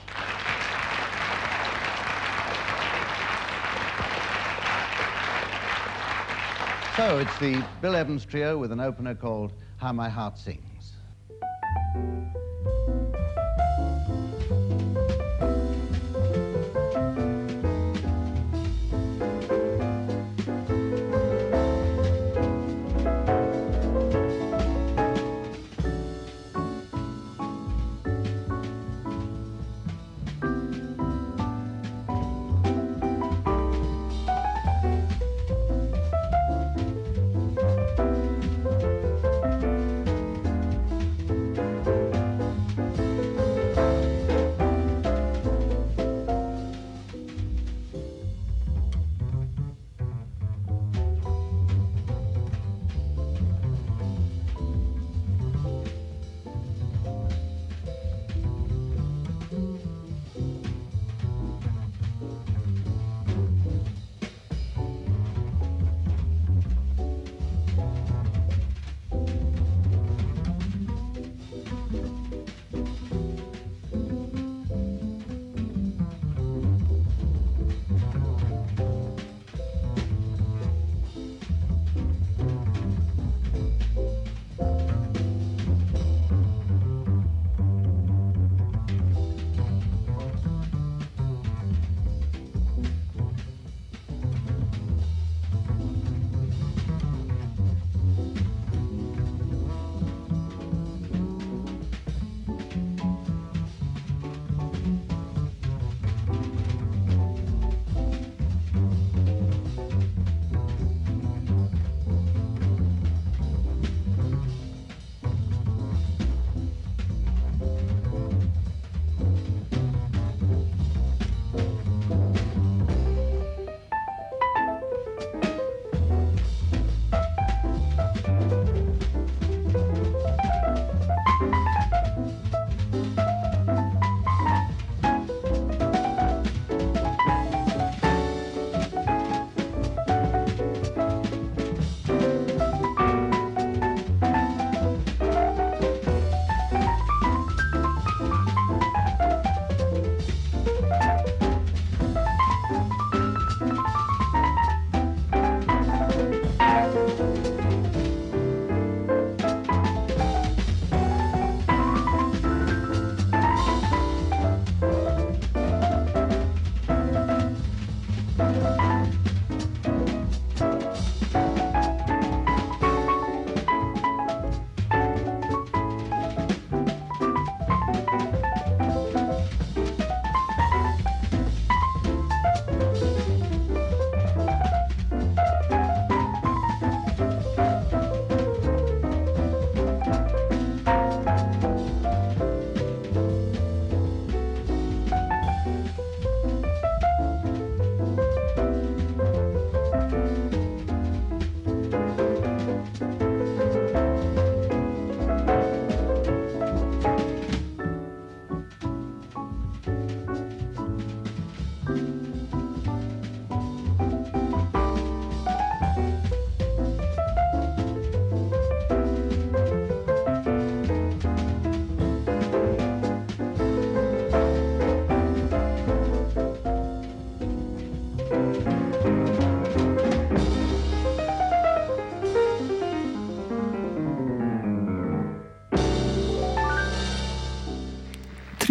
So 6.99 7.21
it's 7.21 7.39
the 7.39 7.65
Bill 7.81 7.95
Evans 7.95 8.25
Trio 8.25 8.59
with 8.59 8.73
an 8.73 8.81
opener 8.81 9.15
called 9.15 9.53
How 9.77 9.93
My 9.93 10.09
Heart 10.09 10.37
Sings. 10.37 10.68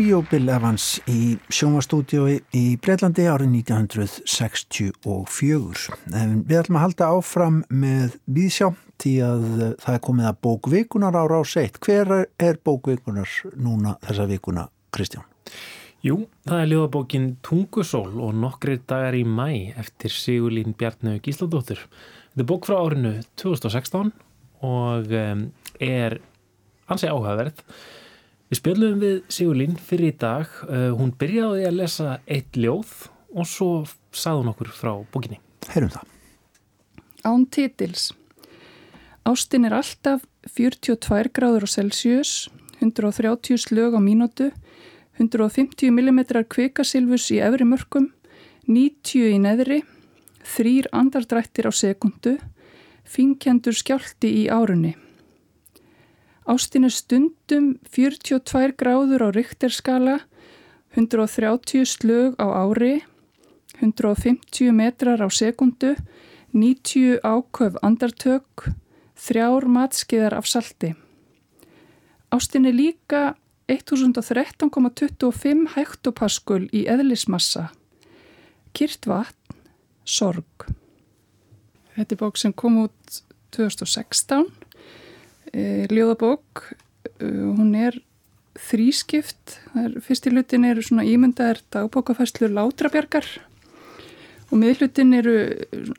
Tríó 0.08 0.22
Bill 0.24 0.48
Evans 0.48 1.02
í 1.12 1.36
sjónvastúdiói 1.52 2.38
í 2.56 2.80
Breitlandi 2.80 3.26
árið 3.28 3.50
1964. 3.58 5.98
En 6.16 6.48
við 6.48 6.62
ætlum 6.62 6.80
að 6.80 6.86
halda 6.86 7.10
áfram 7.12 7.58
með 7.68 8.16
Víðsjá 8.38 8.70
því 9.04 9.12
að 9.28 9.44
það 9.82 9.98
er 9.98 10.00
komið 10.08 10.30
að 10.30 10.40
bókvikunar 10.48 11.18
á 11.20 11.28
rás 11.28 11.58
1. 11.60 11.82
Hver 11.84 12.14
er 12.24 12.56
bókvikunar 12.64 13.28
núna 13.60 14.00
þessa 14.08 14.30
vikuna, 14.32 14.72
Kristján? 14.96 15.28
Jú, 16.08 16.24
það 16.48 16.64
er 16.64 16.72
ljóðabókin 16.72 17.28
Tungusól 17.44 18.16
og 18.16 18.32
nokkrir 18.40 18.80
dagar 18.88 19.20
í 19.20 19.28
mæ 19.28 19.76
eftir 19.76 20.16
Sigurlín 20.16 20.72
Bjarnu 20.80 21.20
Gísladóttur. 21.20 21.84
Þetta 22.32 22.48
er 22.48 22.52
bók 22.56 22.72
frá 22.72 22.80
árinu 22.80 23.18
2016 23.44 24.16
og 24.72 25.12
er 25.12 26.22
ansið 26.88 27.12
áhugaverð. 27.12 27.60
Við 28.48 28.62
spjöldum 28.62 29.00
við 29.02 29.16
Sigurlín 29.28 29.74
fyrir 29.76 30.14
í 30.14 30.18
dag. 30.22 30.52
Uh, 30.70 30.94
hún 30.96 31.12
byrjaði 31.20 31.66
að 31.68 31.80
lesa 31.82 32.14
eitt 32.32 32.56
ljóð 32.56 32.94
og 33.36 33.48
svo 33.50 33.72
sagði 34.16 34.40
hún 34.40 34.52
okkur 34.54 34.70
frá 34.72 34.94
bókinni. 35.12 35.42
Heyrum 35.74 35.92
það. 35.92 36.14
Án 37.28 37.44
titils. 37.52 38.14
Ástin 39.28 39.68
er 39.68 39.76
alltaf 39.76 40.24
42 40.48 41.34
gráður 41.36 41.68
á 41.68 41.70
Celsius, 41.76 42.48
130 42.80 43.60
slög 43.60 43.98
á 43.98 44.00
mínútu, 44.00 44.54
150 45.20 45.92
mm 45.92 46.22
kvikasilvus 46.48 47.26
í 47.36 47.42
efri 47.44 47.68
mörgum, 47.68 48.14
90 48.72 49.34
í 49.34 49.42
neðri, 49.44 49.82
þrýr 50.56 50.88
andardrættir 50.96 51.68
á 51.68 51.74
sekundu, 51.76 52.38
finkjendur 53.04 53.76
skjálti 53.76 54.32
í 54.46 54.48
árunni. 54.48 54.96
Ástin 56.48 56.88
er 56.88 56.94
stundum 56.96 57.74
42 57.92 58.72
gráður 58.80 59.28
á 59.28 59.36
rikterskala, 59.36 60.24
130 60.96 61.84
slög 61.84 62.40
á 62.40 62.48
ári, 62.48 63.04
150 63.84 64.72
metrar 64.72 65.20
á 65.20 65.28
sekundu, 65.28 66.00
90 66.56 67.20
áköf 67.20 67.76
andartök, 67.84 68.72
þrjár 69.20 69.68
matskiðar 69.68 70.40
af 70.40 70.48
salti. 70.48 70.96
Ástin 72.32 72.64
er 72.64 72.80
líka 72.80 73.36
1013,25 73.68 75.76
hektopaskul 75.76 76.72
í 76.72 76.88
eðlismassa. 76.88 77.76
Kyrt 78.72 79.04
vatn, 79.04 79.36
sorg. 80.08 80.72
Þetta 81.98 82.16
er 82.16 82.22
bók 82.24 82.40
sem 82.40 82.56
kom 82.56 82.86
út 82.86 83.20
2016 83.52 84.48
e, 84.48 84.57
ljóðabók. 85.54 86.64
Uh, 87.18 87.54
hún 87.58 87.74
er 87.78 88.00
þrískipt. 88.58 89.60
Fyrst 90.04 90.28
í 90.28 90.34
hlutin 90.34 90.66
eru 90.68 90.84
svona 90.86 91.06
ímyndaðar 91.08 91.62
dagbókafæslu 91.74 92.50
látrabjargar 92.52 93.28
og 94.48 94.60
miðlutin 94.62 95.14
eru 95.18 95.38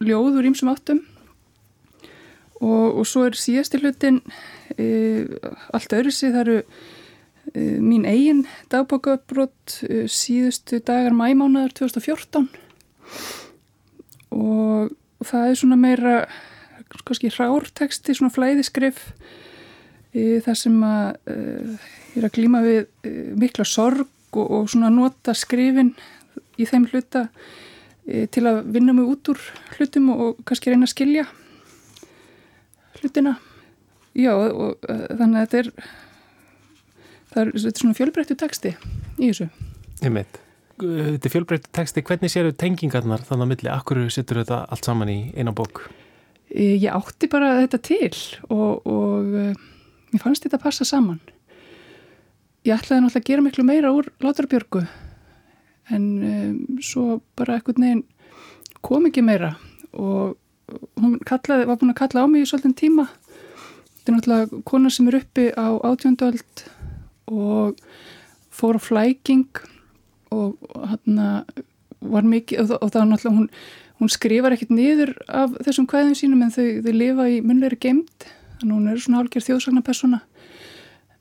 ljóður 0.02 0.48
ímsum 0.50 0.72
áttum. 0.72 1.02
Og, 2.58 2.98
og 2.98 3.04
svo 3.06 3.28
er 3.28 3.37
síðast 3.38 3.76
í 3.76 3.82
hlutin 3.82 4.22
e, 4.74 4.87
allt 5.70 5.92
öðru 5.94 6.11
sig 6.11 6.32
það 6.34 6.40
eru 6.40 6.56
e, 7.52 7.61
mín 7.78 8.06
eigin 8.08 8.40
dagbókafbrott 8.72 9.76
síðustu 10.11 10.80
dagar 10.82 11.14
mæmánaðar 11.14 11.76
2014 11.78 12.48
og 14.34 14.90
það 15.22 15.52
er 15.52 15.61
svona 15.61 15.78
meira 15.78 16.16
kannski 16.96 17.31
rárteksti, 17.33 18.16
svona 18.16 18.33
flæðiskrif 18.33 19.01
e, 20.14 20.40
þar 20.44 20.59
sem 20.59 20.77
að 20.85 21.09
e, 21.29 21.37
er 22.18 22.29
að 22.29 22.35
glíma 22.38 22.62
við 22.64 22.81
e, 23.05 23.12
mikla 23.38 23.66
sorg 23.68 24.07
og, 24.33 24.44
og 24.44 24.70
svona 24.72 24.90
nota 24.92 25.35
skrifin 25.37 25.94
í 26.59 26.66
þeim 26.68 26.88
hluta 26.92 27.29
til 28.33 28.46
að 28.48 28.62
vinna 28.72 28.94
mig 28.96 29.05
út 29.05 29.29
úr 29.29 29.40
hlutum 29.77 30.09
og, 30.14 30.38
kannski 30.48 30.72
reyna 30.72 30.87
að 30.88 30.94
skilja 30.94 31.27
hlutina. 32.98 33.35
Já 34.16 34.33
og, 34.33 34.81
þannig 34.88 35.37
að 35.37 35.42
þetta 35.42 35.59
er 35.59 35.68
það 37.29 37.40
er, 37.42 37.51
þetta 37.53 37.74
er 37.74 37.83
svona 37.83 37.98
fjölbreyttu 37.98 38.37
teksti 38.40 38.72
í 38.72 39.29
þessu. 39.29 39.51
Ég 40.01 40.14
meit 40.14 40.44
Þetta 40.79 41.27
er 41.27 41.33
fjölbreyttu 41.33 41.70
teksti, 41.74 42.03
hvernig 42.07 42.31
séu 42.31 42.53
tengingarnar 42.55 43.24
þannig 43.27 43.44
að 43.44 43.48
milli, 43.51 43.70
akkur 43.72 44.05
setur 44.14 44.44
þetta 44.44 44.61
allt 44.70 44.87
saman 44.87 45.11
í 45.11 45.16
eina 45.35 45.51
bók? 45.51 45.88
Ég 46.54 46.87
átti 46.88 47.28
bara 47.28 47.58
þetta 47.62 47.80
til 47.84 48.14
og, 48.48 48.87
og 48.88 49.34
mér 50.12 50.22
fannst 50.22 50.46
þetta 50.46 50.56
að 50.56 50.64
passa 50.64 50.87
saman. 50.88 51.20
Ég 52.64 52.74
ætlaði 52.76 53.04
náttúrulega 53.04 53.22
að 53.22 53.28
gera 53.28 53.44
miklu 53.44 53.64
meira 53.68 53.92
úr 53.94 54.08
Látrabjörgu 54.24 54.82
en 55.94 56.04
um, 56.24 56.80
svo 56.84 57.20
bara 57.38 57.58
ekkert 57.58 57.80
neginn 57.80 58.04
kom 58.84 59.06
ekki 59.08 59.24
meira 59.24 59.54
og 59.92 60.37
hún 61.00 61.16
kallaði, 61.26 61.66
var 61.68 61.78
búin 61.80 61.94
að 61.94 62.00
kalla 62.02 62.24
á 62.24 62.26
mig 62.28 62.44
í 62.44 62.48
svolítinn 62.48 62.76
tíma. 62.76 63.06
Þetta 63.08 64.11
er 64.11 64.16
náttúrulega 64.16 64.62
kona 64.68 64.92
sem 64.92 65.08
er 65.08 65.18
uppi 65.20 65.46
á 65.56 65.68
átjóndöld 65.88 66.64
og 67.32 67.80
fór 68.52 68.76
á 68.76 68.80
flæking 68.82 69.48
og 70.34 70.58
hann 70.76 71.20
var 72.00 72.28
mikið 72.28 72.66
og, 72.66 72.82
og 72.82 72.92
það 72.92 73.00
var 73.00 73.11
náttúrulega 73.12 73.38
hún 73.38 73.50
hún 73.98 74.12
skrifar 74.12 74.54
ekkert 74.54 74.72
niður 74.74 75.14
af 75.26 75.54
þessum 75.66 75.88
kvæðum 75.90 76.16
sínum 76.18 76.42
en 76.46 76.54
þau, 76.54 76.80
þau 76.84 76.94
lifa 76.94 77.28
í 77.28 77.40
munleiri 77.44 77.78
geimt 77.80 78.28
þannig 78.58 78.74
hún 78.74 78.90
er 78.92 79.02
svona 79.02 79.20
hálfgerð 79.22 79.48
þjóðsagna 79.50 79.84
persóna 79.87 80.22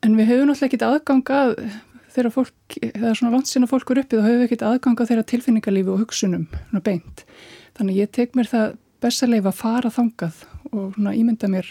en 0.06 0.16
við 0.18 0.30
höfum 0.30 0.50
náttúrulega 0.50 0.68
ekkert 0.70 0.86
aðgangað 0.88 1.54
þegar 2.18 2.34
fólk, 2.34 2.76
það 2.82 3.08
er 3.10 3.18
svona 3.18 3.32
langt 3.34 3.50
sína 3.50 3.68
fólk 3.70 3.92
er 3.92 4.02
uppið 4.02 4.20
og 4.20 4.26
höfum 4.26 4.44
ekkert 4.46 4.64
aðgangað 4.66 5.10
þeirra 5.10 5.26
tilfinningarlífi 5.32 5.92
og 5.92 6.00
hugsunum 6.02 6.46
svona 6.54 6.84
beint. 6.84 7.24
Þannig 7.78 8.00
ég 8.02 8.12
tek 8.14 8.38
mér 8.38 8.50
það 8.50 8.78
bestalega 9.02 9.52
að 9.52 9.60
fara 9.60 9.92
þangað 9.94 10.40
og 10.72 10.96
svona 10.96 11.14
ímynda 11.18 11.50
mér 11.52 11.68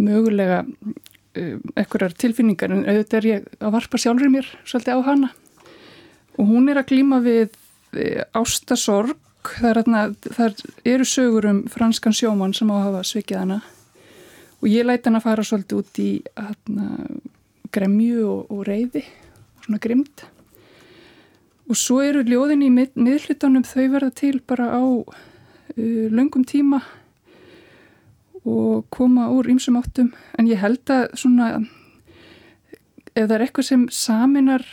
mögulega 0.00 0.64
ekkurar 1.78 2.14
tilfinningar 2.18 2.74
en 2.74 2.84
auðvitað 2.88 3.18
er 3.20 3.28
ég 3.30 3.48
að 3.60 3.74
varpa 3.76 4.00
sjálfur 4.00 4.32
mér 4.32 4.48
svolítið 4.64 5.00
á 5.00 5.08
hana. 5.08 5.32
Og 6.38 6.50
hún 6.50 6.68
er 6.72 6.80
að 6.80 6.90
glíma 6.90 7.20
við 7.24 7.54
ástasorg 8.36 9.16
það, 9.46 9.80
er, 9.80 10.16
það 10.36 10.64
eru 10.94 11.06
sögur 11.08 11.48
um 11.50 11.62
franskan 11.70 12.16
sjómann 12.16 12.54
sem 12.56 12.70
á 12.70 12.74
að 12.76 12.84
hafa 12.88 13.04
svikið 13.08 13.42
hana. 13.42 13.60
Og 14.60 14.68
ég 14.68 14.84
læti 14.84 15.08
hana 15.08 15.22
fara 15.24 15.44
svolítið 15.46 15.80
út 15.80 16.02
í 16.02 16.10
hana, 16.36 16.90
gremju 17.72 18.26
og, 18.28 18.52
og 18.52 18.66
reyði 18.68 19.06
og 19.06 19.64
svona 19.64 19.82
grimd 19.82 20.28
og 21.70 21.78
svo 21.78 22.00
eru 22.02 22.24
ljóðin 22.26 22.64
í 22.66 22.70
mið, 22.74 22.96
miðlutunum 22.98 23.62
þau 23.66 23.84
verða 23.92 24.10
til 24.18 24.40
bara 24.42 24.72
á 24.74 24.82
uh, 24.82 26.06
löngum 26.10 26.42
tíma 26.42 26.82
og 28.40 28.88
koma 28.90 29.28
úr 29.30 29.50
ymsum 29.52 29.76
áttum. 29.78 30.10
En 30.40 30.48
ég 30.48 30.58
held 30.58 30.90
að 30.90 31.12
svona 31.20 31.50
ef 33.14 33.28
það 33.28 33.36
er 33.36 33.44
eitthvað 33.44 33.68
sem 33.68 33.84
saminar 33.92 34.64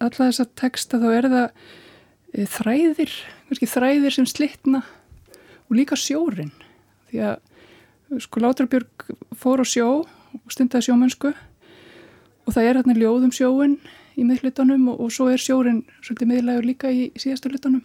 alla 0.00 0.30
þessa 0.30 0.46
texta 0.56 1.00
þá 1.02 1.08
er 1.10 1.28
það 1.34 1.46
uh, 1.50 2.48
þræðir 2.56 3.14
þræðir 3.50 4.14
sem 4.14 4.26
slittna 4.26 4.82
og 5.68 5.76
líka 5.76 5.98
sjórin 5.98 6.52
því 7.10 7.22
að 7.26 8.20
sko 8.22 8.42
Látrabjörg 8.42 9.10
fór 9.38 9.62
á 9.62 9.66
sjó 9.66 9.88
og 10.02 10.52
stundaði 10.52 10.88
sjómennsku 10.88 11.30
og 11.30 12.54
það 12.54 12.66
er 12.66 12.80
hérna 12.80 12.98
ljóðum 12.98 13.32
sjóin 13.34 13.78
í 14.18 14.26
miðlutunum 14.26 14.88
og, 14.92 15.00
og 15.06 15.14
svo 15.14 15.28
er 15.30 15.42
sjórin 15.42 15.84
svolítið 16.02 16.30
miðlægur 16.32 16.66
líka 16.66 16.90
í, 16.90 17.10
síðastu 17.18 17.52
lutunum 17.52 17.84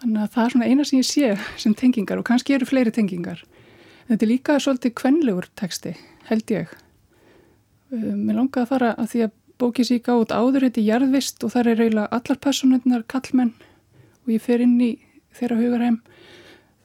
þannig 0.00 0.22
að 0.24 0.30
það 0.34 0.44
er 0.44 0.54
svona 0.54 0.68
eina 0.68 0.86
sem 0.88 1.00
ég 1.00 1.08
sé 1.08 1.30
sem 1.60 1.74
tengingar 1.76 2.20
og 2.20 2.26
kannski 2.28 2.56
eru 2.56 2.68
fleiri 2.68 2.92
tengingar. 2.94 3.42
En 4.06 4.14
þetta 4.14 4.26
er 4.26 4.32
líka 4.32 4.56
svolítið 4.62 4.94
kvenlegur 5.00 5.48
texti 5.60 5.94
held 6.30 6.52
ég. 6.54 6.72
Um, 7.90 8.24
mér 8.26 8.40
langaði 8.40 8.64
að 8.64 8.70
fara 8.72 8.92
að 8.96 9.10
því 9.12 9.24
að 9.26 9.36
bókið 9.60 9.90
síka 9.90 10.16
út 10.16 10.32
áður 10.32 10.66
heiti 10.66 10.86
Jarðvist 10.86 11.44
og 11.44 11.52
þar 11.52 11.72
er 11.72 11.82
eiginlega 11.84 12.16
allar 12.16 12.40
personunnar 12.40 13.04
kallmenn 13.10 13.52
og 14.24 14.34
ég 14.34 14.42
fer 14.44 14.64
inn 14.64 14.76
í 14.82 14.90
þeirra 15.36 15.60
hugarheim. 15.60 16.00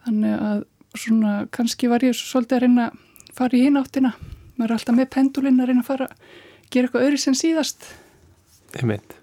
Þannig 0.06 0.48
að 0.50 0.64
svona 0.96 1.34
kannski 1.52 1.90
var 1.92 2.06
ég 2.06 2.16
svolítið 2.16 2.58
að 2.58 2.66
reyna 2.66 2.88
að 2.90 3.36
fara 3.36 3.58
í 3.58 3.66
hináttina 3.66 4.14
maður 4.56 4.72
er 4.72 4.76
alltaf 4.78 4.98
með 4.98 5.10
pendulinn 5.16 5.62
að 5.62 5.72
reyna 5.72 5.84
að 5.84 5.90
fara 5.90 6.08
að 6.10 6.36
gera 6.72 6.88
eitthvað 6.88 7.08
öðru 7.08 7.22
sem 7.22 7.38
síðast. 7.38 7.88
Einmitt. 8.80 9.18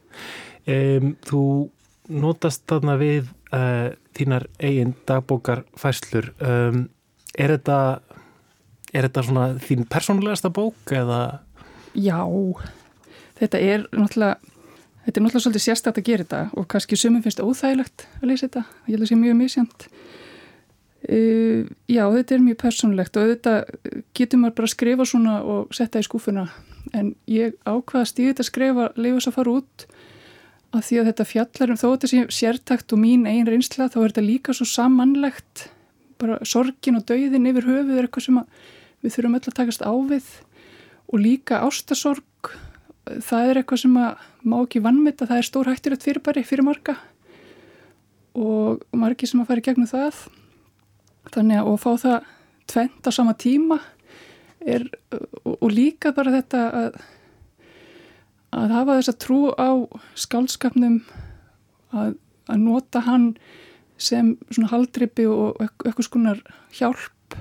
Um, 0.69 1.15
Þú 1.27 1.43
notast 2.13 2.65
þarna 2.71 2.99
við 3.01 3.31
uh, 3.55 3.95
þínar 4.17 4.47
eigin 4.61 4.95
dagbókar 5.09 5.65
fæslur 5.79 6.33
um, 6.45 6.85
er 7.39 7.55
þetta 7.57 7.79
er 8.93 9.09
þetta 9.09 9.25
svona 9.25 9.47
þín 9.63 9.87
persónulegasta 9.89 10.51
bók 10.53 10.93
eða? 10.93 11.41
Já 11.97 12.21
þetta 13.39 13.61
er 13.63 13.87
náttúrulega 13.95 14.52
Þetta 15.03 15.19
er 15.19 15.25
náttúrulega 15.25 15.45
svolítið 15.47 15.65
sérstætt 15.67 15.99
að 15.99 16.09
gera 16.09 16.25
þetta 16.25 16.43
og 16.59 16.67
kannski 16.71 16.99
sumum 16.99 17.23
finnst 17.25 17.43
óþægilegt 17.43 18.05
að 18.21 18.29
leysa 18.31 18.47
þetta. 18.47 18.65
Ég 18.87 18.93
held 18.93 19.01
að 19.01 19.07
það 19.07 19.11
sé 19.11 19.21
mjög 19.23 19.39
misjönd. 19.41 19.87
Uh, 21.03 21.63
já, 21.91 22.05
þetta 22.15 22.37
er 22.37 22.45
mjög 22.45 22.59
persónulegt 22.61 23.19
og 23.19 23.33
þetta 23.33 23.55
getur 24.15 24.39
maður 24.39 24.59
bara 24.61 24.69
að 24.69 24.75
skrifa 24.77 25.07
svona 25.11 25.41
og 25.43 25.73
setja 25.75 25.99
í 25.99 26.07
skúfuna 26.07 26.45
en 26.95 27.09
ég 27.27 27.57
ákvaða 27.67 28.07
stíðið 28.07 28.43
að 28.45 28.49
skrefa 28.49 28.85
Leifus 28.95 29.27
að 29.27 29.35
fara 29.35 29.55
út 29.59 29.87
að 30.73 30.85
því 30.87 31.01
að 31.01 31.09
þetta 31.11 31.27
fjallar 31.29 31.73
um 31.73 31.81
þó 31.81 31.87
þetta 31.89 32.11
sé 32.13 32.23
sértakt 32.39 32.95
og 32.95 33.03
mín 33.03 33.27
einn 33.29 33.49
reynsla 33.51 33.91
þá 33.93 33.99
er 33.99 34.13
þetta 34.13 34.25
líka 34.29 34.55
svo 34.57 34.69
samanlegt 34.69 35.67
bara 36.23 36.39
sorgin 36.47 37.01
og 37.01 37.07
dauðin 37.11 37.51
yfir 37.51 37.67
höfuð 37.67 37.99
er 37.99 38.07
eitthvað 38.07 38.27
sem 38.29 38.41
við 39.03 39.17
þurfum 39.17 39.39
öll 39.39 39.43
að 39.51 39.59
takast 39.59 39.83
á 39.83 39.93
við 40.13 40.29
og 41.13 41.23
líka 41.23 41.61
ástasorg 41.67 42.55
það 43.07 43.49
er 43.49 43.61
eitthvað 43.61 43.83
sem 43.83 43.97
má 43.97 44.59
ekki 44.61 44.83
vannmita, 44.85 45.27
það 45.27 45.41
er 45.41 45.49
stór 45.49 45.71
hætturögt 45.71 46.07
fyrirbæri 46.07 46.45
fyrir 46.47 46.67
marga 46.67 46.97
og 48.39 48.85
margi 48.97 49.29
sem 49.29 49.43
að 49.43 49.51
fara 49.51 49.61
í 49.61 49.67
gegnum 49.67 49.91
það. 49.91 50.21
Þannig 51.33 51.61
að 51.61 51.75
fá 51.83 51.91
það 52.01 52.31
tvent 52.71 53.09
á 53.09 53.11
sama 53.13 53.35
tíma 53.39 53.79
er, 54.65 54.87
og, 55.13 55.57
og 55.59 55.69
líka 55.73 56.13
bara 56.17 56.33
þetta 56.39 56.63
að, 56.79 56.97
að 58.57 58.75
hafa 58.79 58.99
þessa 59.01 59.17
trú 59.25 59.41
á 59.53 59.71
skálskapnum 60.19 61.01
að, 61.93 62.17
að 62.49 62.63
nota 62.63 63.03
hann 63.07 63.33
sem 64.01 64.35
svona 64.51 64.73
haldripi 64.73 65.27
og 65.31 65.61
eitthvað 65.63 66.09
skonar 66.09 66.43
hjálp 66.75 67.37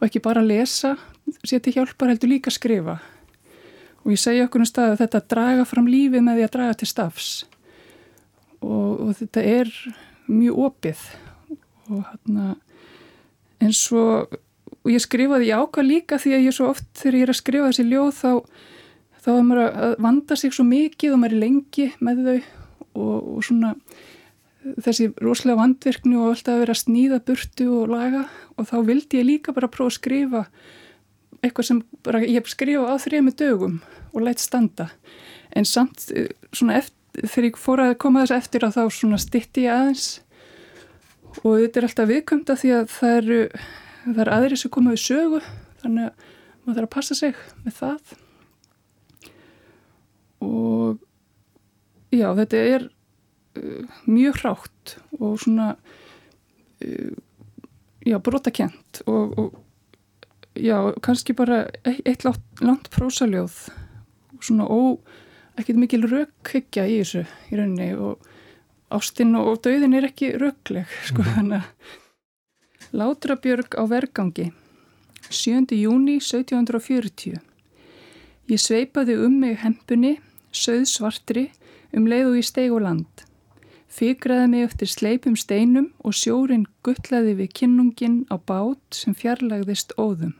og 0.00 0.06
ekki 0.06 0.22
bara 0.24 0.42
lesa 0.44 0.96
séti 1.46 1.74
hjálpar 1.74 2.10
heldur 2.10 2.32
líka 2.32 2.52
skrifa 2.52 2.98
og 4.10 4.16
ég 4.16 4.20
segja 4.20 4.48
okkur 4.48 4.64
um 4.64 4.68
stað 4.68 4.96
að 4.96 5.02
þetta 5.04 5.22
draga 5.30 5.64
fram 5.68 5.88
lífið 5.90 6.26
með 6.26 6.40
því 6.40 6.46
að 6.46 6.54
draga 6.56 6.78
til 6.80 6.90
stafs. 6.90 7.30
Og, 8.60 8.90
og 9.06 9.10
þetta 9.20 9.46
er 9.46 9.72
mjög 10.26 10.62
opið. 10.66 11.04
Og 11.90 12.02
hérna 12.02 12.54
eins 13.60 13.84
og 13.94 14.38
og 14.80 14.92
ég 14.94 15.02
skrifaði 15.02 15.52
ákvað 15.52 15.88
líka 15.88 16.18
því 16.20 16.36
að 16.36 16.46
ég 16.46 16.56
svo 16.56 16.70
oft 16.72 16.86
þegar 16.96 17.18
ég 17.18 17.26
er 17.26 17.32
að 17.32 17.40
skrifa 17.40 17.70
þessi 17.70 17.86
ljóð 17.90 18.12
þá 18.16 18.30
þá 19.20 19.30
er 19.34 19.42
maður 19.44 19.64
að 19.68 19.96
vanda 20.06 20.38
sig 20.40 20.54
svo 20.56 20.64
mikið 20.64 21.14
og 21.14 21.20
maður 21.20 21.36
er 21.36 21.42
lengi 21.44 21.88
með 22.00 22.22
þau. 22.24 22.38
Og, 22.90 23.16
og 23.36 23.44
svona 23.46 23.74
þessi 24.82 25.10
rosalega 25.20 25.60
vandverkni 25.60 26.16
og 26.18 26.32
alltaf 26.32 26.56
að 26.56 26.62
vera 26.64 26.74
að 26.74 26.80
sníða 26.80 27.20
burtu 27.28 27.66
og 27.76 27.92
laga. 27.92 28.24
Og 28.56 28.68
þá 28.70 28.76
vildi 28.88 29.20
ég 29.20 29.28
líka 29.28 29.54
bara 29.56 29.70
prófa 29.72 29.92
að 29.92 29.98
skrifa 29.98 30.42
eitthvað 31.40 31.68
sem 31.70 31.82
bara, 32.04 32.22
ég 32.24 32.40
hef 32.40 32.50
skrifað 32.52 32.92
á 32.92 32.96
þrejum 33.02 33.34
dögum 33.40 33.76
og 34.12 34.24
lætt 34.26 34.42
standa. 34.42 34.90
En 35.56 35.66
samt 35.66 36.10
eh, 36.14 36.32
eftir, 36.52 36.96
þegar 37.20 37.48
ég 37.48 37.60
fór 37.60 37.84
að 37.84 37.94
koma 38.02 38.24
þess 38.24 38.38
eftir 38.38 38.66
að 38.66 38.76
þá 38.78 38.82
stitti 39.18 39.66
ég 39.66 39.76
aðeins. 39.76 40.08
Og 41.44 41.62
þetta 41.62 41.80
er 41.80 41.86
alltaf 41.86 42.10
viðkvæmda 42.10 42.58
því 42.58 42.74
að 42.74 42.90
það 42.90 43.16
eru 43.20 43.40
það 44.04 44.22
eru 44.24 44.34
aðri 44.34 44.58
sem 44.58 44.72
koma 44.72 44.94
við 44.94 45.02
sögu 45.04 45.40
þannig 45.82 46.08
að 46.08 46.26
maður 46.64 46.76
þarf 46.76 46.86
að 46.86 46.94
passa 46.94 47.16
sig 47.18 47.40
með 47.64 47.76
það. 47.78 48.14
Og 50.46 52.14
já 52.14 52.28
þetta 52.38 52.62
er 52.74 52.86
uh, 53.60 53.98
mjög 54.08 54.40
hrátt 54.40 54.94
og 55.18 55.34
svona 55.42 55.72
uh, 55.76 57.18
já, 58.06 58.16
brotakent 58.18 59.02
og, 59.06 59.36
og 59.38 59.58
já, 60.60 60.76
kannski 61.02 61.36
bara 61.36 61.64
eitt 61.84 62.24
langt, 62.26 62.44
langt 62.60 62.90
prósaljóð 62.94 63.56
svona 64.40 64.68
ó, 64.68 64.96
ekkert 65.60 65.80
mikil 65.80 66.06
rökkhyggja 66.08 66.86
í 66.88 67.00
þessu 67.02 67.24
í 67.50 67.58
rauninni 67.60 67.90
og 67.96 68.30
ástinn 68.94 69.36
og 69.38 69.60
döðin 69.64 69.98
er 69.98 70.08
ekki 70.10 70.32
rökkleg 70.40 70.88
sko, 71.08 71.24
mm. 71.24 71.34
þannig 71.36 71.60
að 71.62 71.98
Látrabjörg 72.90 73.76
á 73.78 73.84
vergangi 73.86 74.48
7. 75.30 75.70
júni 75.76 76.18
1740 76.18 77.38
Ég 78.50 78.58
sveipaði 78.58 79.14
um 79.22 79.36
mig 79.38 79.60
hempunni, 79.62 80.16
söð 80.50 80.88
svartri, 80.90 81.44
um 81.94 82.08
leið 82.10 82.30
og 82.32 82.38
ég 82.40 82.46
steg 82.48 82.72
og 82.74 82.82
land. 82.82 83.22
Fygraði 83.90 84.48
mig 84.50 84.64
eftir 84.66 84.90
sleipum 84.90 85.36
steinum 85.38 85.92
og 86.02 86.16
sjórin 86.18 86.64
guttlaði 86.82 87.36
við 87.38 87.52
kinnungin 87.60 88.16
á 88.26 88.42
bát 88.42 88.98
sem 88.98 89.14
fjarlagðist 89.14 89.94
óðum. 89.94 90.34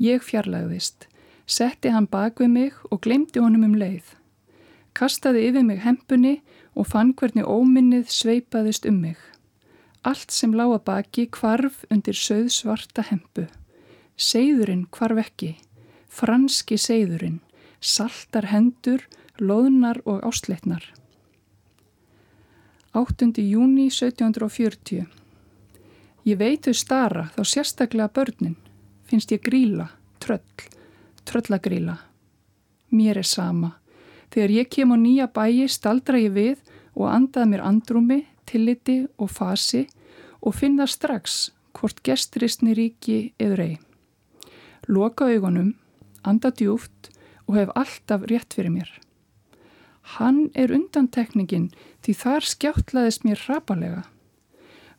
Ég 0.00 0.22
fjarlagðist, 0.24 1.04
setti 1.44 1.90
hann 1.92 2.06
bak 2.08 2.40
við 2.40 2.48
mig 2.54 2.76
og 2.88 3.02
glemdi 3.04 3.42
honum 3.42 3.66
um 3.66 3.74
leið. 3.76 4.14
Kastaði 4.96 5.42
yfir 5.50 5.66
mig 5.66 5.82
hempunni 5.84 6.38
og 6.72 6.88
fann 6.88 7.12
hvernig 7.12 7.44
óminnið 7.44 8.08
sveipaðist 8.08 8.88
um 8.88 8.96
mig. 9.02 9.18
Allt 10.00 10.32
sem 10.32 10.54
lág 10.56 10.72
að 10.78 10.86
baki 10.86 11.26
kvarf 11.36 11.82
undir 11.92 12.16
söð 12.16 12.48
svarta 12.54 13.04
hempu. 13.04 13.44
Seyðurinn 14.16 14.86
kvarf 14.88 15.20
ekki, 15.20 15.50
franski 16.08 16.80
seyðurinn, 16.80 17.42
saltar 17.80 18.48
hendur, 18.48 19.04
loðnar 19.36 20.00
og 20.08 20.24
ásleitnar. 20.24 20.82
8. 22.96 23.28
júni 23.36 23.90
1740 23.92 25.04
Ég 26.24 26.40
veitu 26.40 26.72
stara 26.74 27.28
þá 27.36 27.44
sérstaklega 27.46 28.08
börnin, 28.16 28.56
finnst 29.10 29.32
ég 29.34 29.42
gríla, 29.42 29.90
tröll, 30.22 30.66
tröllagríla. 31.26 31.98
Mér 32.94 33.20
er 33.20 33.26
sama. 33.26 33.76
Þegar 34.30 34.54
ég 34.54 34.70
kem 34.70 34.94
á 34.94 34.96
nýja 34.98 35.26
bæi 35.34 35.66
staldra 35.66 36.18
ég 36.22 36.34
við 36.34 36.58
og 36.94 37.10
andað 37.10 37.50
mér 37.50 37.64
andrumi, 37.66 38.20
tilliti 38.46 39.04
og 39.18 39.30
fasi 39.30 39.86
og 40.40 40.54
finna 40.54 40.86
strax 40.86 41.50
hvort 41.76 42.02
gestristni 42.06 42.74
ríki 42.74 43.32
eður 43.38 43.64
ei. 43.66 43.74
Loka 44.88 45.28
augunum, 45.30 45.74
anda 46.22 46.50
djúft 46.50 47.10
og 47.46 47.58
hef 47.58 47.70
alltaf 47.78 48.26
rétt 48.30 48.54
fyrir 48.54 48.74
mér. 48.74 48.90
Hann 50.16 50.48
er 50.58 50.72
undantekningin 50.74 51.70
því 52.02 52.14
þar 52.22 52.46
skjáttlaðist 52.48 53.26
mér 53.26 53.42
hrapalega. 53.46 54.02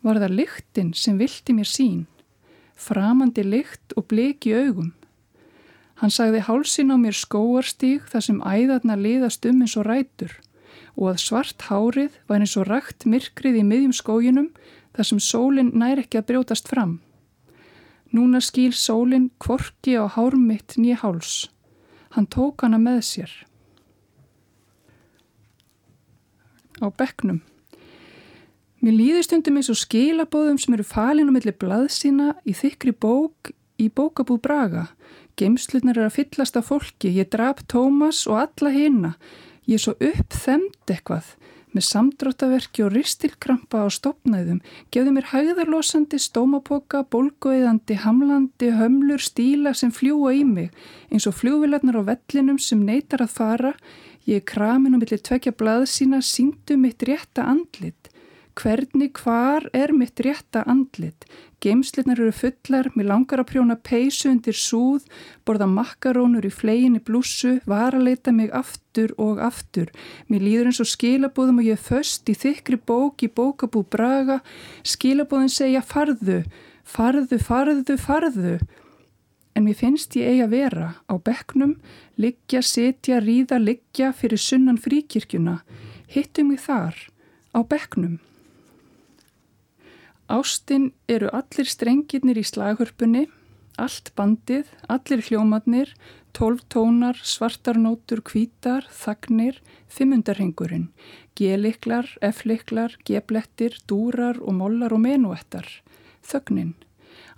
Var 0.02 0.20
það 0.24 0.38
lyktin 0.40 0.94
sem 0.98 1.20
vildi 1.20 1.56
mér 1.58 1.70
sín, 1.70 2.06
framandi 2.82 3.44
lykt 3.46 3.94
og 3.98 4.08
bleki 4.12 4.54
augum. 4.58 4.92
Hann 6.02 6.14
sagði 6.14 6.42
hálsin 6.48 6.94
á 6.94 6.98
mér 6.98 7.18
skóarstíg 7.18 8.08
þar 8.10 8.26
sem 8.26 8.42
æðarna 8.42 8.98
liðast 8.98 9.46
um 9.46 9.62
eins 9.62 9.78
og 9.78 9.86
rætur 9.90 10.34
og 10.98 11.12
að 11.12 11.22
svart 11.24 11.68
hárið 11.70 12.18
var 12.28 12.42
eins 12.42 12.58
og 12.58 12.68
rætt 12.68 13.06
myrkrið 13.06 13.62
í 13.62 13.68
miðjum 13.68 13.94
skóginum 13.96 14.50
þar 14.98 15.08
sem 15.12 15.22
sólinn 15.22 15.72
nær 15.78 16.02
ekki 16.02 16.20
að 16.20 16.28
brjótast 16.32 16.68
fram. 16.72 16.98
Núna 18.12 18.42
skýl 18.44 18.74
sólinn 18.76 19.30
kvorki 19.40 19.96
á 19.96 20.10
hármitt 20.18 20.76
nýja 20.76 21.00
háls. 21.06 21.48
Hann 22.18 22.28
tók 22.28 22.66
hana 22.66 22.82
með 22.82 23.00
sér. 23.08 23.32
á 26.82 26.90
bekknum. 26.90 27.42
Mér 28.82 28.96
líður 28.98 29.26
stundum 29.28 29.60
eins 29.60 29.70
og 29.70 29.78
skilabóðum 29.78 30.58
sem 30.58 30.74
eru 30.74 30.86
falin 30.88 31.30
á 31.30 31.34
milli 31.36 31.54
blaðsina 31.54 32.32
í 32.50 32.56
þykri 32.58 32.96
bók 32.98 33.52
í 33.78 33.92
bókabúð 33.94 34.42
Braga. 34.42 34.88
Gemslutnar 35.38 36.00
er 36.00 36.08
að 36.08 36.16
fyllast 36.16 36.58
af 36.58 36.72
fólki. 36.72 37.12
Ég 37.14 37.30
draf 37.30 37.62
Tómas 37.70 38.24
og 38.26 38.40
alla 38.42 38.74
hina. 38.74 39.14
Ég 39.70 39.78
er 39.78 39.84
svo 39.86 39.94
uppþemd 40.02 40.90
eitthvað 40.90 41.36
með 41.72 41.86
samdráttaverki 41.88 42.84
og 42.84 42.92
ristilkrampa 42.92 43.86
á 43.86 43.88
stopnæðum, 43.88 44.58
gefðu 44.92 45.14
mér 45.16 45.30
hæðarlosandi, 45.30 46.18
stómapoka, 46.20 47.06
bólgueðandi, 47.08 47.96
hamlandi, 48.04 48.74
hömlur, 48.76 49.24
stíla 49.24 49.72
sem 49.72 49.94
fljúa 49.96 50.34
í 50.36 50.42
mig, 50.44 50.74
eins 51.08 51.30
og 51.32 51.38
fljúvilarnar 51.40 52.02
á 52.04 52.10
vellinum 52.10 52.60
sem 52.60 52.84
neytar 52.84 53.24
að 53.24 53.38
fara, 53.38 53.72
Ég 54.30 54.38
er 54.38 54.46
kramin 54.46 54.94
og 54.94 55.02
millir 55.02 55.22
tvekja 55.26 55.54
blað 55.58 55.88
sína, 55.90 56.20
síndu 56.22 56.76
mitt 56.78 57.02
rétta 57.08 57.48
andlit. 57.50 58.11
Hvernig, 58.58 59.14
hvar 59.24 59.64
er 59.74 59.94
mitt 59.96 60.20
rétta 60.20 60.66
andlit? 60.68 61.24
Geimslinnar 61.64 62.20
eru 62.20 62.34
fullar, 62.36 62.90
mér 62.98 63.08
langar 63.08 63.40
að 63.40 63.52
prjóna 63.54 63.78
peysu 63.80 64.28
undir 64.32 64.58
súð, 64.58 65.06
borða 65.48 65.70
makkarónur 65.72 66.44
í 66.44 66.52
fleginni 66.52 67.00
blússu, 67.00 67.60
var 67.70 67.96
að 67.96 68.10
leita 68.10 68.34
mig 68.36 68.52
aftur 68.52 69.14
og 69.22 69.40
aftur. 69.40 69.94
Mér 70.28 70.44
líður 70.44 70.72
eins 70.72 70.82
og 70.84 70.90
skilabóðum 70.92 71.62
og 71.62 71.70
ég 71.70 71.80
er 71.80 71.86
föst 71.86 72.28
í 72.28 72.36
þykri 72.36 72.82
bók 72.82 73.24
í 73.24 73.32
bókabú 73.32 73.86
Braga. 73.88 74.42
Skilabóðin 74.84 75.54
segja 75.54 75.86
farðu, 75.86 76.42
farðu, 76.84 77.40
farðu, 77.40 77.98
farðu 78.02 78.56
en 79.56 79.68
mér 79.68 79.78
finnst 79.78 80.16
ég 80.16 80.28
eigi 80.32 80.44
að 80.46 80.54
vera 80.56 80.88
á 81.12 81.14
bekknum, 81.20 81.76
liggja, 82.22 82.62
setja, 82.64 83.20
ríða, 83.24 83.60
liggja 83.60 84.12
fyrir 84.16 84.40
sunnan 84.40 84.80
fríkirkjuna, 84.80 85.60
hittu 86.12 86.46
mig 86.48 86.62
þar, 86.64 86.96
á 87.52 87.60
bekknum. 87.60 88.20
Ástinn 90.32 90.94
eru 91.12 91.28
allir 91.36 91.68
strengirnir 91.68 92.38
í 92.40 92.46
slaghörpunni, 92.48 93.26
allt 93.76 94.14
bandið, 94.16 94.70
allir 94.88 95.24
hljómadnir, 95.28 95.92
tólf 96.32 96.62
tónar, 96.72 97.20
svartarnótur, 97.20 98.22
kvítar, 98.24 98.88
þagnir, 98.96 99.60
fimmundarhengurinn, 99.92 100.88
geliklar, 101.36 102.08
efliklar, 102.24 102.96
geblettir, 103.04 103.76
dúrar 103.92 104.40
og 104.40 104.56
mollar 104.62 104.96
og 104.96 105.04
menuettar, 105.04 105.68
þögnin. 106.24 106.78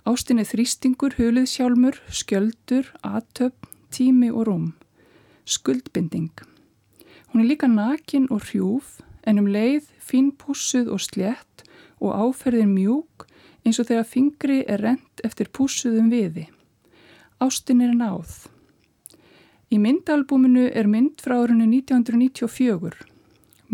Ástin 0.06 0.38
er 0.38 0.46
þrýstingur, 0.46 1.18
huliðsjálmur, 1.18 1.98
skjöldur, 2.14 2.92
atöp, 3.02 3.66
tími 3.90 4.30
og 4.30 4.46
rúm. 4.46 4.72
skuldbinding. 5.44 6.32
Hún 7.32 7.40
er 7.42 7.48
líka 7.48 7.68
nakin 7.68 8.28
og 8.30 8.46
hrjúf 8.48 9.00
en 9.26 9.38
um 9.38 9.48
leið 9.50 9.90
fín 10.00 10.30
pússuð 10.32 10.88
og 10.88 11.02
slett 11.04 11.64
og 12.00 12.14
áferðin 12.14 12.72
mjúk 12.74 13.26
eins 13.64 13.80
og 13.80 13.88
þegar 13.88 14.08
fingri 14.08 14.58
er 14.68 14.82
rent 14.84 15.24
eftir 15.24 15.50
pússuðum 15.52 16.10
viði. 16.12 16.48
Ástin 17.42 17.82
er 17.84 17.94
náð. 17.96 18.46
Í 19.72 19.80
myndalbúminu 19.80 20.68
er 20.70 20.86
mynd 20.86 21.22
frá 21.24 21.38
árunni 21.40 21.66
1994. 21.80 22.94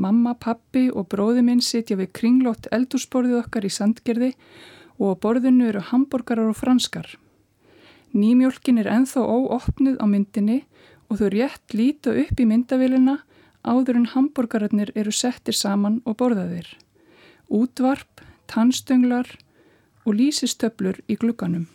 Mamma, 0.00 0.32
pappi 0.38 0.86
og 0.88 1.10
bróði 1.12 1.42
minn 1.44 1.60
sitja 1.60 1.98
við 1.98 2.12
kringlót 2.16 2.70
eldursporðið 2.72 3.40
okkar 3.42 3.66
í 3.66 3.72
sandgerði 3.74 4.30
og 5.00 5.18
á 5.18 5.20
borðinu 5.24 5.66
eru 5.68 5.82
hambúrgarar 5.90 6.52
og 6.52 6.56
franskar. 6.56 7.08
Nýmjólkin 8.16 8.80
er 8.80 8.88
enþá 8.90 9.22
óopnuð 9.26 9.98
á 10.00 10.06
myndinni 10.08 10.62
og 11.10 11.20
þau 11.20 11.28
rétt 11.34 11.74
líta 11.74 12.14
upp 12.22 12.40
í 12.40 12.46
myndavélina 12.46 13.18
áður 13.66 14.00
en 14.00 14.08
hambúrgararnir 14.14 14.94
eru 14.94 15.12
settir 15.12 15.58
saman 15.58 16.00
og 16.06 16.16
borðaðir. 16.22 16.70
Útvarp, 17.50 18.22
tannstönglar 18.46 19.26
og 20.06 20.14
lýsistöflur 20.14 21.00
í 21.10 21.16
glugganum. 21.18 21.66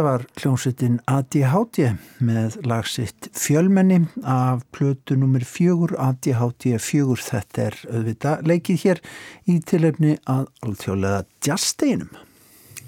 Þetta 0.00 0.12
var 0.14 0.22
hljómsveitin 0.40 0.94
ADHD 1.12 1.78
með 2.24 2.54
lagsitt 2.64 3.26
fjölmenni 3.36 3.98
af 4.24 4.62
plötu 4.72 5.12
nummer 5.20 5.42
fjögur 5.44 5.92
ADHD 6.00 6.78
fjögur. 6.80 7.20
Þetta 7.20 7.66
er 7.66 7.74
auðvitað 7.84 8.46
leikið 8.48 8.78
hér 8.80 9.00
í 9.44 9.58
tilefni 9.60 10.14
að 10.24 10.46
alþjóðlega 10.64 11.18
jazzsteinum. 11.44 12.14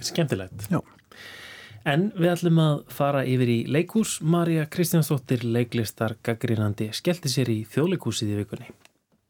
Skemmtilegt. 0.00 0.64
Já. 0.72 0.80
En 1.84 2.06
við 2.16 2.30
ætlum 2.30 2.62
að 2.64 2.80
fara 2.96 3.26
yfir 3.28 3.52
í 3.52 3.58
leikús. 3.68 4.14
Marja 4.24 4.64
Kristjánsdóttir, 4.72 5.44
leiklistar 5.44 6.16
gaggrínandi, 6.24 6.88
skellti 6.96 7.28
sér 7.34 7.52
í 7.52 7.58
þjóðleikúsið 7.74 8.32
í 8.32 8.38
vikunni. 8.40 8.70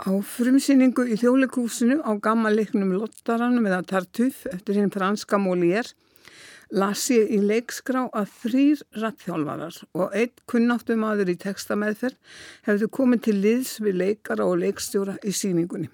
Á 0.07 0.23
frumsýningu 0.37 1.09
í 1.11 1.18
þjóðleikúsinu 1.18 1.99
á 2.07 2.14
gamma 2.23 2.55
leiknum 2.55 2.95
Lottaranum 2.95 3.66
eða 3.66 3.83
Tartuf 3.90 4.47
eftir 4.55 4.79
hinn 4.79 4.95
franska 4.95 5.42
Molière 5.42 5.90
las 6.73 7.05
ég 7.13 7.31
í 7.33 7.39
leikskrá 7.45 8.07
að 8.17 8.31
þrýr 8.43 8.83
rattþjálfarar 9.03 9.81
og 9.93 10.15
einn 10.17 10.33
kunnáttum 10.49 11.05
aður 11.05 11.33
í 11.35 11.39
textameðferð 11.43 12.39
hefðu 12.69 12.89
komið 12.99 13.25
til 13.27 13.35
liðs 13.43 13.75
við 13.85 13.99
leikara 14.01 14.47
og 14.49 14.63
leikstjóra 14.63 15.19
í 15.21 15.35
síningunni. 15.37 15.91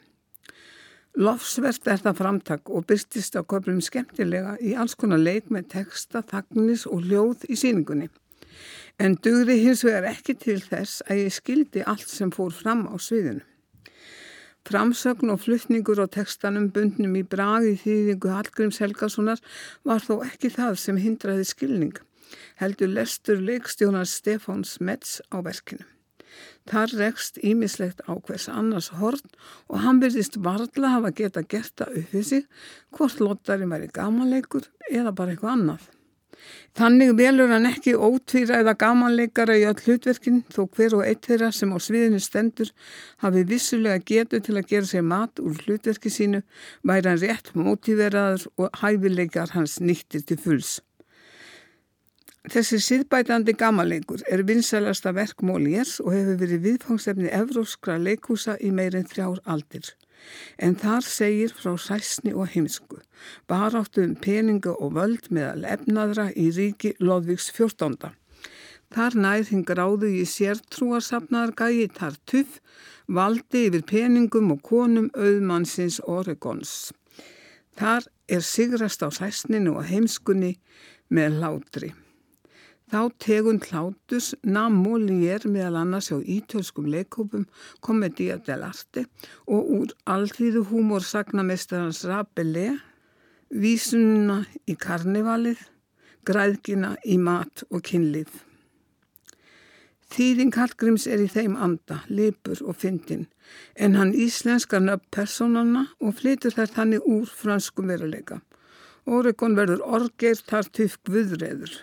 Lofsvert 1.19 1.89
er 1.91 1.99
það 1.99 2.19
framtak 2.21 2.71
og 2.71 2.87
byrstist 2.87 3.35
á 3.35 3.43
köflum 3.43 3.81
skemmtilega 3.83 4.55
í 4.63 4.77
alls 4.79 4.95
konar 4.95 5.19
leik 5.19 5.51
með 5.51 5.73
texta, 5.73 6.23
þagnis 6.23 6.87
og 6.87 7.09
hljóð 7.09 7.49
í 7.51 7.59
síningunni. 7.59 8.07
En 9.03 9.17
dugði 9.19 9.59
hins 9.65 9.83
vegar 9.87 10.07
ekki 10.13 10.37
til 10.39 10.61
þess 10.63 11.03
að 11.11 11.25
ég 11.25 11.35
skildi 11.35 11.83
allt 11.83 12.07
sem 12.07 12.31
fór 12.35 12.55
fram 12.55 12.87
á 12.87 12.95
sviðinu. 13.03 13.43
Framsögn 14.69 15.31
og 15.33 15.39
fluttningur 15.41 15.97
á 15.97 16.07
tekstanum 16.13 16.67
bundnum 16.75 17.15
í 17.17 17.23
bragi 17.25 17.71
þýðingu 17.81 18.33
Hallgríms 18.35 18.81
Helgasonar 18.83 19.41
var 19.89 20.05
þó 20.05 20.19
ekki 20.27 20.51
það 20.53 20.75
sem 20.83 20.99
hindraði 21.01 21.47
skilning, 21.49 21.95
heldur 22.61 22.93
lestur 22.93 23.41
leikstjónar 23.41 24.05
Stefáns 24.05 24.77
Metz 24.85 25.23
á 25.33 25.41
verkinu. 25.41 25.87
Þar 26.69 26.93
rekst 27.01 27.41
ímislegt 27.41 28.05
á 28.05 28.13
hvers 28.21 28.51
annars 28.53 28.91
horn 29.01 29.25
og 29.73 29.81
hann 29.87 30.03
byrðist 30.03 30.37
varla 30.45 30.93
hafa 30.99 31.15
geta 31.17 31.47
gert 31.49 31.73
það 31.81 32.03
upp 32.03 32.17
við 32.19 32.27
sig 32.35 32.45
hvort 32.93 33.23
lottari 33.25 33.71
væri 33.73 33.89
gamanleikur 33.89 34.69
eða 34.91 35.17
bara 35.17 35.33
eitthvað 35.33 35.55
annað. 35.55 35.89
Þannig 36.79 37.15
velur 37.19 37.51
hann 37.51 37.67
ekki 37.67 37.95
ótvíræða 37.97 38.75
gamanleikara 38.79 39.57
í 39.59 39.65
öll 39.67 39.81
hlutverkin 39.85 40.43
þó 40.55 40.61
hver 40.77 40.97
og 40.99 41.05
eitt 41.07 41.27
þeirra 41.27 41.49
sem 41.57 41.73
á 41.75 41.79
sviðinu 41.83 42.21
stendur 42.23 42.71
hafi 43.25 43.45
vissulega 43.53 44.05
getu 44.11 44.41
til 44.45 44.59
að 44.61 44.69
gera 44.73 44.91
sér 44.91 45.07
mat 45.13 45.43
úr 45.43 45.59
hlutverki 45.65 46.13
sínu 46.13 46.43
væri 46.91 47.11
hann 47.11 47.23
rétt 47.25 47.55
mótiveraður 47.59 48.47
og 48.57 48.83
hæfileikar 48.83 49.57
hans 49.57 49.79
nýttir 49.81 50.27
til 50.29 50.39
fulls. 50.45 50.79
Þessi 52.49 52.79
síðbætandi 52.81 53.53
gamanleikur 53.61 54.23
er 54.33 54.45
vinsælasta 54.49 55.11
verk 55.13 55.43
Moliers 55.45 55.99
og 56.01 56.15
hefur 56.15 56.39
verið 56.41 56.63
viðfangsefni 56.69 57.33
evróskra 57.35 57.99
leikúsa 58.01 58.55
í 58.65 58.71
meirinn 58.73 59.09
þrjár 59.11 59.43
aldir 59.45 59.91
en 60.59 60.77
þar 60.79 61.05
segir 61.07 61.53
frá 61.57 61.75
sæsni 61.81 62.35
og 62.35 62.51
heimsku, 62.55 63.01
baráttu 63.49 64.05
um 64.05 64.15
peninga 64.17 64.75
og 64.77 64.97
völd 64.99 65.31
meðal 65.31 65.67
efnaðra 65.77 66.31
í 66.35 66.49
ríki 66.55 66.95
Lóðvíks 67.01 67.51
14. 67.57 68.13
Þar 68.95 69.17
nær 69.21 69.45
hinn 69.51 69.67
gráðu 69.69 70.09
í 70.17 70.25
sértrúarsafnaðar 70.25 71.53
gæi 71.59 71.89
Tartuf, 71.93 72.59
valdi 73.09 73.67
yfir 73.69 73.85
peningum 73.89 74.53
og 74.55 74.63
konum 74.65 75.11
auðmannsins 75.15 76.01
Oregons. 76.09 76.93
Þar 77.79 78.09
er 78.29 78.45
sigrast 78.45 79.05
á 79.05 79.09
sæsninu 79.13 79.77
og 79.79 79.89
heimskunni 79.89 80.57
með 81.13 81.41
látri. 81.45 81.93
Þá 82.89 83.01
tegund 83.21 83.67
hlátus 83.69 84.31
nam 84.49 84.79
Moliér 84.81 85.43
meðal 85.45 85.83
annars 85.83 86.09
á 86.09 86.17
ítölskum 86.25 86.87
leikópum 86.89 87.45
Commedia 87.85 88.39
dell'arte 88.41 89.03
og 89.45 89.73
úr 89.79 89.91
alltíðu 90.09 90.63
húmórsagnamestarans 90.71 92.07
Rabelais, 92.09 92.81
vísununa 93.53 94.39
í 94.65 94.77
karnivalið, 94.81 95.61
græðgina 96.25 96.95
í 97.05 97.19
mat 97.21 97.67
og 97.69 97.85
kynlið. 97.85 98.31
Þýðing 100.09 100.57
Hallgríms 100.57 101.05
er 101.05 101.21
í 101.21 101.29
þeim 101.29 101.59
anda, 101.61 102.01
lipur 102.09 102.63
og 102.65 102.79
fyndin, 102.81 103.27
en 103.77 103.99
hann 104.01 104.15
íslenskar 104.17 104.81
nöfn 104.81 105.05
personanna 105.13 105.85
og 106.01 106.17
flytur 106.23 106.57
þær 106.57 106.73
þannig 106.79 107.05
úr 107.05 107.29
franskum 107.29 107.93
veruleika. 107.93 108.41
Oregon 109.05 109.57
verður 109.61 109.85
orgeir 109.85 110.41
þar 110.41 110.73
tyfk 110.73 111.13
viðreður. 111.13 111.77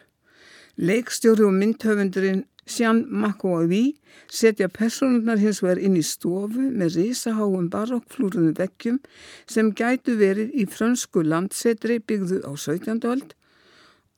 Leikstjóri 0.75 1.45
og 1.47 1.53
myndhöfundurinn 1.55 2.41
Sján 2.67 3.05
Makóaví 3.07 3.93
setja 4.27 4.67
personunar 4.67 5.39
hins 5.39 5.61
vegar 5.63 5.79
inn 5.79 5.95
í 5.95 6.01
stofu 6.03 6.65
með 6.67 6.97
risaháum 6.97 7.69
barokkflúruðum 7.71 8.57
vekkjum 8.57 8.97
sem 9.47 9.69
gætu 9.71 10.17
verið 10.19 10.51
í 10.51 10.65
frönsku 10.67 11.23
landsetri 11.23 12.01
byggðu 12.03 12.41
á 12.43 12.51
17. 12.59 12.99
öld 13.07 13.31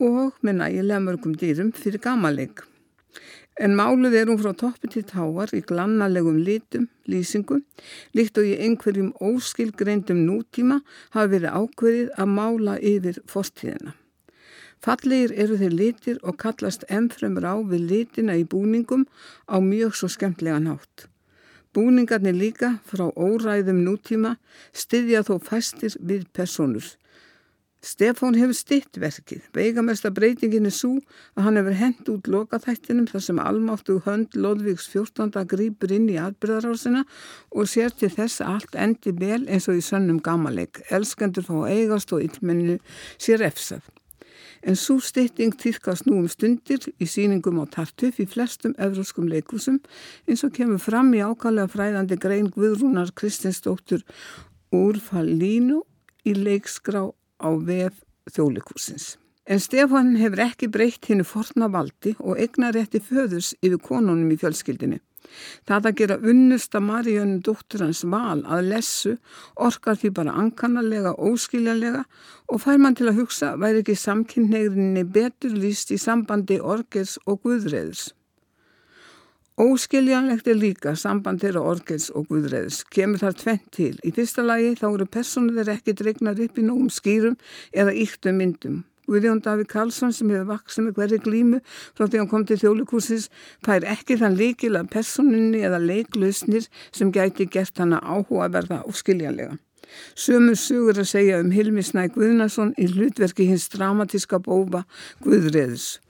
og 0.01 0.39
með 0.41 0.57
nægilega 0.63 1.03
mörgum 1.05 1.37
dýrum 1.37 1.69
fyrir 1.77 2.01
gamaleg. 2.01 2.65
En 3.61 3.77
máluð 3.77 4.17
er 4.17 4.31
hún 4.31 4.41
frá 4.41 4.55
toppi 4.57 4.89
til 4.89 5.05
táar 5.05 5.53
í 5.53 5.61
glannalegum 5.61 6.41
litum, 6.41 6.89
lýsingum, 7.05 7.61
líkt 8.17 8.41
og 8.41 8.49
í 8.49 8.57
einhverjum 8.65 9.13
óskilgreindum 9.21 10.25
nútíma 10.25 10.81
hafi 11.13 11.35
verið 11.37 11.53
ákverið 11.61 12.11
að 12.17 12.35
mála 12.39 12.81
yfir 12.81 13.21
fórstíðina. 13.29 13.93
Fallegir 14.85 15.33
eru 15.33 15.57
þeir 15.57 15.73
litir 15.73 16.17
og 16.21 16.37
kallast 16.41 16.85
ennfremur 16.93 17.45
á 17.49 17.55
við 17.65 17.87
litina 17.91 18.37
í 18.37 18.45
búningum 18.45 19.07
á 19.49 19.57
mjög 19.57 19.95
svo 19.97 20.09
skemmtlega 20.13 20.59
nátt. 20.61 21.07
Búningarnir 21.73 22.37
líka 22.37 22.77
frá 22.89 23.09
óræðum 23.13 23.83
nútíma 23.85 24.37
styðja 24.73 25.25
þó 25.27 25.35
fæstir 25.49 25.97
við 25.99 26.29
personur. 26.33 26.85
Stefán 27.87 28.35
hefur 28.35 28.55
stitt 28.57 28.97
verkið. 28.97 29.43
Veigamesta 29.53 30.09
breytingin 30.11 30.65
er 30.65 30.73
svo 30.73 30.95
að 31.37 31.45
hann 31.45 31.59
hefur 31.59 31.77
hend 31.77 32.09
út 32.13 32.29
lokaþættinum 32.33 33.05
þar 33.11 33.23
sem 33.27 33.41
almáttu 33.41 33.99
hönd 34.05 34.33
Lodvíks 34.33 34.89
14. 34.93 35.45
grýpur 35.45 35.93
inn 35.93 36.09
í 36.09 36.17
atbyrðarásina 36.21 37.05
og 37.53 37.69
sér 37.69 37.93
til 37.93 38.09
þess 38.13 38.41
að 38.41 38.55
allt 38.55 38.81
endi 38.87 39.13
vel 39.21 39.43
eins 39.45 39.69
og 39.69 39.77
í 39.77 39.85
sönnum 39.85 40.17
gamaleg. 40.25 40.81
Elskendur 40.89 41.45
fá 41.45 41.61
eigast 41.69 42.13
og 42.17 42.25
yllmennu 42.25 42.79
sér 43.21 43.45
efsað 43.45 43.85
en 44.67 44.75
svo 44.75 44.97
stytting 44.99 45.55
týrkast 45.55 46.07
nú 46.09 46.19
um 46.21 46.27
stundir 46.31 46.83
í 46.99 47.07
síningum 47.07 47.61
á 47.63 47.65
Tartuf 47.71 48.19
í 48.19 48.25
flestum 48.27 48.75
evróskum 48.75 49.29
leikusum 49.31 49.79
eins 50.27 50.43
og 50.43 50.55
kemur 50.57 50.81
fram 50.83 51.13
í 51.15 51.23
ákallega 51.23 51.71
fræðandi 51.71 52.17
grein 52.19 52.49
Guðrúnar 52.51 53.13
Kristinsdóttur 53.15 54.03
úrfall 54.75 55.29
línu 55.39 55.79
í 56.27 56.35
leikskrá 56.35 57.07
á 57.07 57.49
vef 57.63 58.03
þjólikúsins. 58.27 59.15
En 59.47 59.63
Stefán 59.63 60.17
hefur 60.19 60.43
ekki 60.43 60.67
breytt 60.67 61.07
hennu 61.07 61.23
forna 61.23 61.69
valdi 61.71 62.17
og 62.19 62.35
egnar 62.35 62.75
rétti 62.75 62.99
föðus 62.99 63.53
yfir 63.63 63.79
konunum 63.79 64.33
í 64.35 64.39
fjölskyldinni. 64.41 64.99
Það 65.67 65.89
að 65.89 65.97
gera 66.01 66.19
unnusta 66.33 66.81
Maríunum 66.83 67.41
dóttur 67.45 67.85
hans 67.85 68.03
val 68.07 68.43
að 68.45 68.69
lessu 68.73 69.15
orkar 69.55 69.99
því 69.99 70.13
bara 70.19 70.35
ankannarlega, 70.43 71.15
óskiljarlega 71.17 72.03
og 72.47 72.61
fær 72.63 72.81
mann 72.81 72.95
til 72.97 73.09
að 73.11 73.23
hugsa 73.23 73.55
væri 73.59 73.83
ekki 73.83 73.97
samkynneigrinni 73.99 75.03
betur 75.03 75.57
líst 75.57 75.91
í 75.91 75.99
sambandi 76.01 76.61
orgels 76.61 77.17
og 77.25 77.41
guðreðurs. 77.43 78.11
Óskiljanlegt 79.57 80.45
er 80.51 80.59
líka 80.59 80.91
samband 80.93 81.41
þeirra 81.41 81.63
orgels 81.65 82.11
og 82.13 82.27
guðreðs. 82.29 82.83
Kemur 82.93 83.23
þar 83.23 83.37
tvent 83.39 83.63
til. 83.73 83.95
Í 84.05 84.11
fyrsta 84.13 84.43
lagi 84.45 84.75
þá 84.77 84.85
eru 84.91 85.07
personur 85.09 85.57
þeir 85.57 85.71
ekki 85.73 85.95
dregnar 85.97 86.37
upp 86.45 86.59
í 86.61 86.65
nógum 86.67 86.91
skýrum 86.93 87.39
eða 87.73 87.95
yktum 88.03 88.37
myndum. 88.37 88.75
Guðjón 89.07 89.39
Davík 89.43 89.69
Karlsson 89.71 90.11
sem 90.15 90.31
hefur 90.33 90.49
vaksið 90.51 90.87
með 90.87 90.97
hverju 90.97 91.19
glímu 91.23 91.59
frá 91.95 92.05
því 92.07 92.19
hann 92.19 92.31
kom 92.31 92.43
til 92.47 92.57
þjólikúsins 92.59 93.29
fær 93.65 93.85
ekki 93.87 94.17
þann 94.19 94.35
líkil 94.39 94.73
að 94.75 94.89
personinni 94.95 95.61
eða 95.63 95.79
leiklusnir 95.83 96.67
sem 96.91 97.13
gæti 97.15 97.47
gert 97.51 97.79
hana 97.79 98.01
áhugaverða 98.03 98.81
og 98.83 98.97
skiljanlega. 98.99 99.55
Sömur 100.19 100.57
sugur 100.59 100.99
að 100.99 101.07
segja 101.13 101.37
um 101.39 101.53
Hilmi 101.55 101.83
Snæ 101.85 102.09
Guðnason 102.15 102.73
í 102.75 102.89
hlutverki 102.91 103.47
hins 103.47 103.69
dramatíska 103.71 104.41
bófa 104.43 104.83
Guðreðus. 105.23 106.01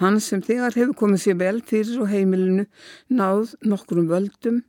Hann 0.00 0.16
sem 0.20 0.42
þegar 0.44 0.76
hefur 0.76 0.96
komið 1.02 1.22
sér 1.22 1.36
vel 1.40 1.60
fyrir 1.64 2.00
og 2.04 2.10
heimilinu 2.12 2.66
náð 3.08 3.54
nokkrum 3.64 4.08
völdum, 4.10 4.62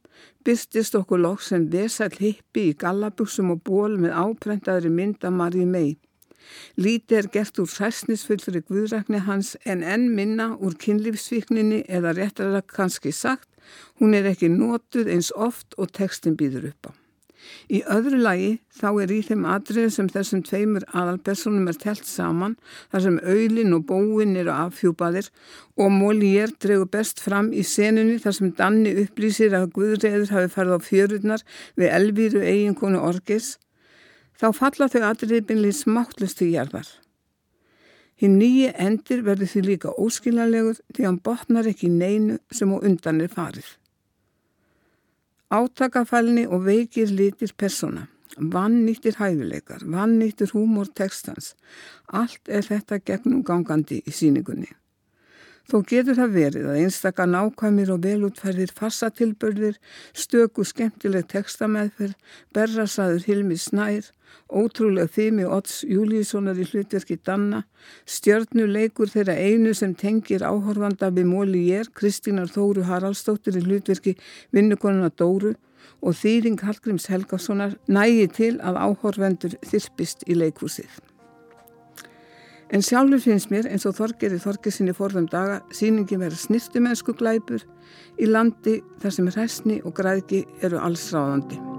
byrstist 0.47 0.95
okkur 0.99 1.19
lokk 1.23 1.43
sem 1.43 1.65
vesall 1.71 2.15
hippi 2.19 2.69
í 2.69 2.75
gallabuxum 2.83 3.51
og 3.55 3.63
ból 3.67 3.97
með 3.99 4.15
áprentaðri 4.23 4.91
mynda 4.91 5.31
Marji 5.31 5.67
mei. 5.67 5.97
Lítið 6.77 7.17
er 7.17 7.31
gert 7.33 7.59
úr 7.63 7.71
sæsnisfullri 7.71 8.61
guðrækni 8.67 9.23
hans 9.25 9.55
en 9.65 9.83
enn 9.83 10.09
minna 10.15 10.53
úr 10.57 10.77
kynlífsvíkninni 10.83 11.83
eða 11.87 12.15
að 12.17 12.61
kannski 12.73 13.11
sagt, 13.11 13.49
hún 13.99 14.13
er 14.13 14.29
ekki 14.31 14.49
nótuð 14.53 15.11
eins 15.11 15.33
oft 15.35 15.75
og 15.77 15.91
tekstin 15.91 16.37
býður 16.39 16.71
upp 16.71 16.91
á. 16.91 16.97
Í 17.71 17.81
öðru 17.91 18.19
lagi 18.21 18.49
þá 18.79 18.87
er 19.03 19.11
í 19.13 19.19
þeim 19.27 19.45
atriði 19.51 19.91
sem 19.93 20.09
þessum 20.11 20.41
tveimur 20.47 20.85
aðalpersonum 20.87 21.67
er 21.71 21.77
telt 21.81 22.07
saman 22.07 22.55
þar 22.91 23.03
sem 23.05 23.19
auðlin 23.33 23.75
og 23.77 23.85
bóin 23.91 24.35
eru 24.39 24.53
affjúpaðir 24.53 25.29
og 25.77 25.93
Molière 25.93 26.55
dregur 26.63 26.89
best 26.97 27.21
fram 27.23 27.51
í 27.53 27.63
senunni 27.67 28.17
þar 28.23 28.37
sem 28.39 28.53
Danni 28.57 28.95
upplýsir 29.03 29.55
að 29.57 29.69
Guðreður 29.77 30.33
hafi 30.35 30.53
farið 30.55 30.75
á 30.75 30.79
fjörurnar 30.89 31.45
við 31.79 31.95
elvíru 31.99 32.43
eiginkonu 32.43 33.03
Orgis 33.11 33.55
þá 34.37 34.47
falla 34.53 34.87
þau 34.91 35.03
atriði 35.09 35.43
bynlið 35.49 35.75
smáttlustu 35.81 36.47
jarðar. 36.51 36.87
Hinn 38.17 38.39
nýji 38.41 38.71
endir 38.81 39.21
verður 39.25 39.51
því 39.51 39.63
líka 39.65 39.93
óskiljanlegur 39.93 40.79
því 40.95 41.05
hann 41.05 41.19
botnar 41.25 41.69
ekki 41.69 41.89
neinu 41.93 42.39
sem 42.51 42.71
á 42.73 42.77
undan 42.77 43.21
er 43.21 43.33
farið. 43.33 43.67
Átakafælni 45.53 46.47
og 46.49 46.65
veikir 46.65 47.13
litir 47.13 47.53
persóna, 47.55 48.07
vannýttir 48.37 49.15
hæfileikar, 49.21 49.85
vannýttir 49.85 50.51
húmor 50.51 50.89
textans, 50.91 51.53
allt 52.07 52.49
er 52.49 52.65
þetta 52.65 52.99
gegnum 52.99 53.45
gangandi 53.45 54.01
í 54.03 54.11
síningunni. 54.11 54.73
Þó 55.67 55.81
getur 55.83 56.15
það 56.15 56.35
verið 56.35 56.67
að 56.71 56.77
einstaka 56.79 57.25
nákvæmir 57.27 57.89
og 57.91 58.05
velútferðir 58.05 58.69
farsatilbörðir, 58.75 59.75
stöku 60.15 60.63
skemmtileg 60.63 61.27
textameðferð, 61.33 62.13
berrasaður 62.55 63.25
Hilmi 63.27 63.57
Snær, 63.59 64.07
ótrúlega 64.47 65.11
þými 65.11 65.43
Otts 65.57 65.81
Júlíssonar 65.83 66.55
í 66.55 66.69
hlutverki 66.69 67.17
Danna, 67.19 67.65
stjörnuleikur 68.07 69.11
þeirra 69.11 69.35
einu 69.35 69.75
sem 69.75 69.91
tengir 69.91 70.47
áhorfanda 70.47 71.11
við 71.11 71.27
móli 71.33 71.65
ég, 71.73 71.91
Kristínar 71.91 72.47
Þóru 72.47 72.87
Haraldsdóttir 72.87 73.59
í 73.59 73.65
hlutverki 73.67 74.15
vinnukonuna 74.55 75.11
Dóru 75.19 75.57
og 75.99 76.15
þýring 76.15 76.63
Hallgríms 76.63 77.11
Helgasonar 77.11 77.75
nægi 77.91 78.31
til 78.39 78.55
að 78.63 78.79
áhorfendur 78.87 79.59
þyrpist 79.67 80.23
í 80.31 80.39
leikhúsið. 80.39 81.16
En 82.75 82.83
sjálfur 82.83 83.21
finnst 83.23 83.47
mér 83.47 83.69
eins 83.71 83.85
og 83.87 83.95
Þorgeri 83.95 84.41
Þorgesinni 84.43 84.95
forðum 84.95 85.29
daga 85.31 85.61
síningi 85.71 86.19
verið 86.19 86.41
snirtumennsku 86.41 87.15
glæpur 87.15 87.63
í 88.19 88.27
landi 88.27 88.81
þar 88.99 89.15
sem 89.15 89.31
hræstni 89.31 89.79
og 89.87 89.95
græðki 89.95 90.43
eru 90.67 90.83
allsráðandi. 90.83 91.76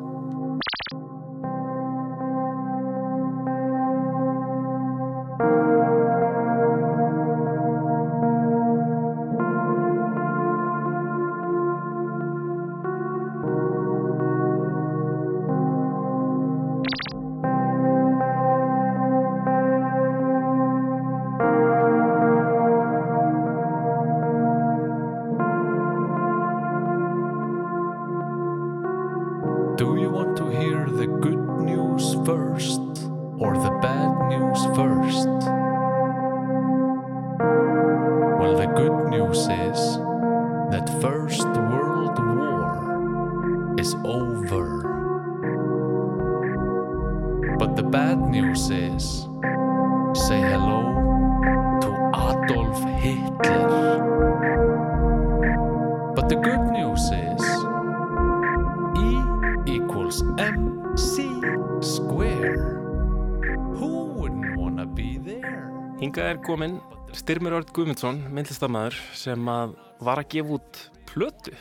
Styrmir 67.28 67.58
Örd 67.58 67.74
Guðmundsson, 67.76 68.22
myndlistamæður 68.32 68.94
sem 69.12 69.48
að 69.52 69.74
var 70.00 70.16
að 70.16 70.30
gefa 70.32 70.54
út 70.56 70.78
plötu. 71.10 71.52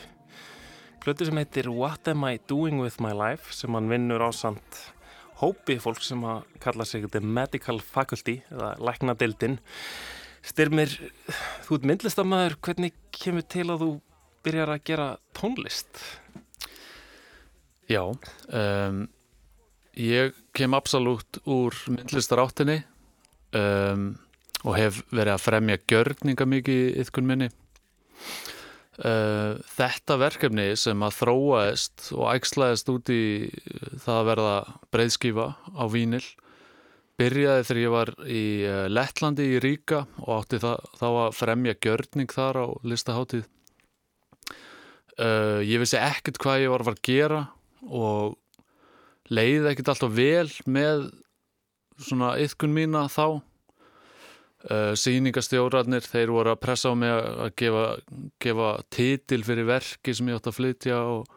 Plötu 1.04 1.26
sem 1.28 1.36
heitir 1.36 1.66
What 1.68 2.08
Am 2.08 2.22
I 2.24 2.38
Doing 2.48 2.78
With 2.80 3.02
My 3.04 3.10
Life 3.12 3.52
sem 3.52 3.74
hann 3.76 3.90
vinnur 3.90 4.22
á 4.24 4.32
samt 4.32 4.78
hópi 5.42 5.74
fólk 5.76 6.00
sem 6.00 6.22
að 6.24 6.46
kalla 6.64 6.86
sig 6.88 7.04
The 7.12 7.20
Medical 7.20 7.82
Faculty 7.84 8.38
eða 8.48 8.70
læknadildin 8.80 9.58
Styrmir, 10.40 10.94
þú 11.66 11.76
ert 11.76 11.84
myndlistamæður 11.90 12.56
hvernig 12.64 12.96
kemur 13.18 13.44
til 13.52 13.66
að 13.66 13.84
þú 13.84 13.88
byrjar 14.48 14.72
að 14.72 14.86
gera 14.88 15.08
tónlist? 15.36 16.00
Já 17.92 18.06
um, 18.08 19.02
ég 20.00 20.32
kem 20.56 20.78
absolutt 20.80 21.42
úr 21.44 21.76
myndlistaráttinni. 21.92 22.78
Um 23.52 24.08
og 24.64 24.74
hef 24.78 25.02
verið 25.12 25.34
að 25.34 25.44
fremja 25.44 25.80
gjörninga 25.90 26.46
mikið 26.48 26.80
í 26.82 27.02
ytkun 27.04 27.28
minni. 27.28 27.50
Uh, 28.98 29.54
þetta 29.76 30.16
verkefni 30.18 30.72
sem 30.74 31.02
að 31.06 31.20
þróaðist 31.20 32.08
og 32.16 32.32
ægslaðist 32.32 32.88
út 32.90 33.12
í 33.14 33.22
það 34.02 34.16
að 34.16 34.28
verða 34.32 34.54
breyðskífa 34.90 35.46
á 35.54 35.84
Vínil 35.92 36.24
byrjaði 37.18 37.66
þegar 37.68 37.80
ég 37.82 37.94
var 37.94 38.10
í 38.26 38.42
uh, 38.66 38.80
Lettlandi 38.90 39.46
í 39.54 39.60
Ríka 39.62 40.00
og 40.24 40.32
átti 40.40 40.58
það, 40.64 40.82
þá 40.98 41.06
að 41.10 41.38
fremja 41.38 41.76
gjörning 41.78 42.34
þar 42.34 42.58
á 42.58 42.66
listaháttíð 42.90 43.46
uh, 45.18 45.62
ég 45.62 45.78
vissi 45.82 45.98
ekkert 46.02 46.42
hvað 46.42 46.64
ég 46.64 46.74
var 46.74 46.82
að 46.82 46.90
fara 46.90 46.98
að 46.98 47.08
gera 47.08 47.40
og 47.86 48.36
leiði 49.30 49.72
ekkert 49.72 49.92
alltaf 49.94 50.14
vel 50.14 50.50
með 50.66 51.08
svona 51.98 52.34
ytkun 52.42 52.74
mína 52.74 53.06
þá 53.10 53.38
Uh, 54.66 54.90
Sýningastjórarnir, 54.98 56.02
þeir 56.02 56.32
voru 56.34 56.50
að 56.50 56.62
pressa 56.64 56.90
á 56.90 56.94
mig 56.98 57.12
að 57.14 57.52
gefa, 57.60 57.82
gefa 58.42 58.70
titil 58.90 59.44
fyrir 59.46 59.68
verki 59.68 60.14
sem 60.18 60.26
ég 60.26 60.40
átt 60.40 60.48
að 60.50 60.56
flytja 60.56 60.96
og, 61.06 61.28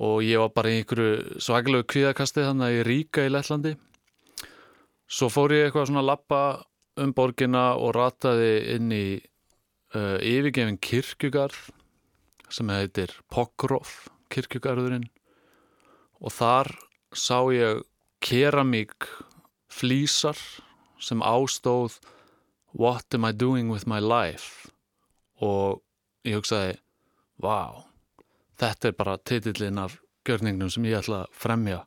og 0.00 0.22
ég 0.24 0.40
var 0.40 0.54
bara 0.56 0.72
í 0.72 0.78
einhverju 0.80 1.42
svaglegu 1.44 1.84
kvíðakasti 1.92 2.46
þannig 2.46 2.66
að 2.66 2.76
ég 2.78 2.86
ríka 2.88 3.26
í 3.28 3.32
Lettlandi. 3.34 3.74
Svo 5.12 5.28
fór 5.28 5.52
ég 5.52 5.66
eitthvað 5.66 5.90
svona 5.90 6.00
að 6.00 6.08
lappa 6.08 6.40
um 7.04 7.12
borgina 7.12 7.66
og 7.76 7.92
rataði 7.98 8.54
inn 8.78 8.96
í 8.96 9.04
uh, 9.92 10.16
yfirgefin 10.24 10.80
kirkjugarð 10.80 11.68
sem 12.48 12.72
heitir 12.72 13.12
Pokrov 13.28 13.92
kirkjugarðurinn. 14.32 15.04
Og 16.24 16.32
þar 16.32 16.72
sá 17.12 17.44
ég 17.52 17.84
keramík 18.24 19.04
flísar 19.68 20.40
sem 21.00 21.22
ástóð 21.22 21.98
What 22.72 23.14
am 23.14 23.24
I 23.26 23.32
doing 23.32 23.70
with 23.72 23.88
my 23.90 23.98
life? 23.98 24.70
Og 25.42 25.80
ég 26.24 26.38
hugsaði 26.38 26.76
Vá, 27.40 27.86
þetta 28.60 28.90
er 28.90 28.96
bara 28.98 29.16
titillin 29.24 29.80
af 29.80 29.96
gjörningnum 30.28 30.68
sem 30.70 30.84
ég 30.84 30.98
ætla 31.00 31.24
að 31.24 31.38
fremja. 31.40 31.78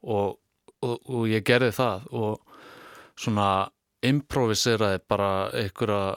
Og, 0.00 0.38
og, 0.80 0.96
og 1.04 1.28
ég 1.28 1.44
gerði 1.44 1.74
það 1.76 2.06
og 2.16 2.56
svona 3.20 3.48
improviseraði 4.08 5.02
bara 5.10 5.30
einhverja 5.52 6.16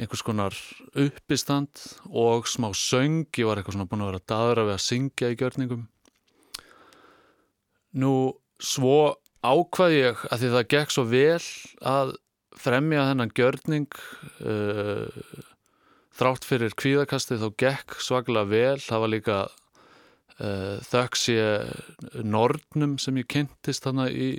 einhvers 0.00 0.22
konar 0.24 0.56
uppistand 0.96 1.82
og 2.08 2.48
smá 2.48 2.70
söng, 2.72 3.26
ég 3.36 3.48
var 3.48 3.60
eitthvað 3.60 3.76
svona 3.76 3.90
búin 3.90 4.04
að 4.04 4.12
vera 4.12 4.28
daður 4.32 4.62
að 4.62 4.70
við 4.70 4.76
að 4.76 4.84
syngja 4.86 5.30
í 5.30 5.38
gjörningum. 5.40 5.82
Nú 8.00 8.14
svo 8.56 9.19
ákvað 9.40 9.94
ég 9.96 10.26
að 10.28 10.42
því 10.42 10.50
það 10.54 10.66
gekk 10.74 10.92
svo 10.94 11.04
vel 11.08 11.46
að 11.86 12.12
fremja 12.60 13.06
þennan 13.08 13.32
gjörning 13.36 14.00
uh, 14.44 15.06
þrátt 16.20 16.44
fyrir 16.44 16.76
kvíðakasti 16.76 17.38
þá 17.40 17.48
gekk 17.62 17.96
svaklega 18.02 18.50
vel. 18.50 18.76
Það 18.84 19.04
var 19.04 19.12
líka 19.14 19.38
uh, 19.48 20.76
þöks 20.90 21.28
ég 21.32 22.20
Nordnum 22.26 22.98
sem 23.00 23.20
ég 23.22 23.30
kynntist 23.30 23.86
þannig 23.86 24.16
í 24.16 24.30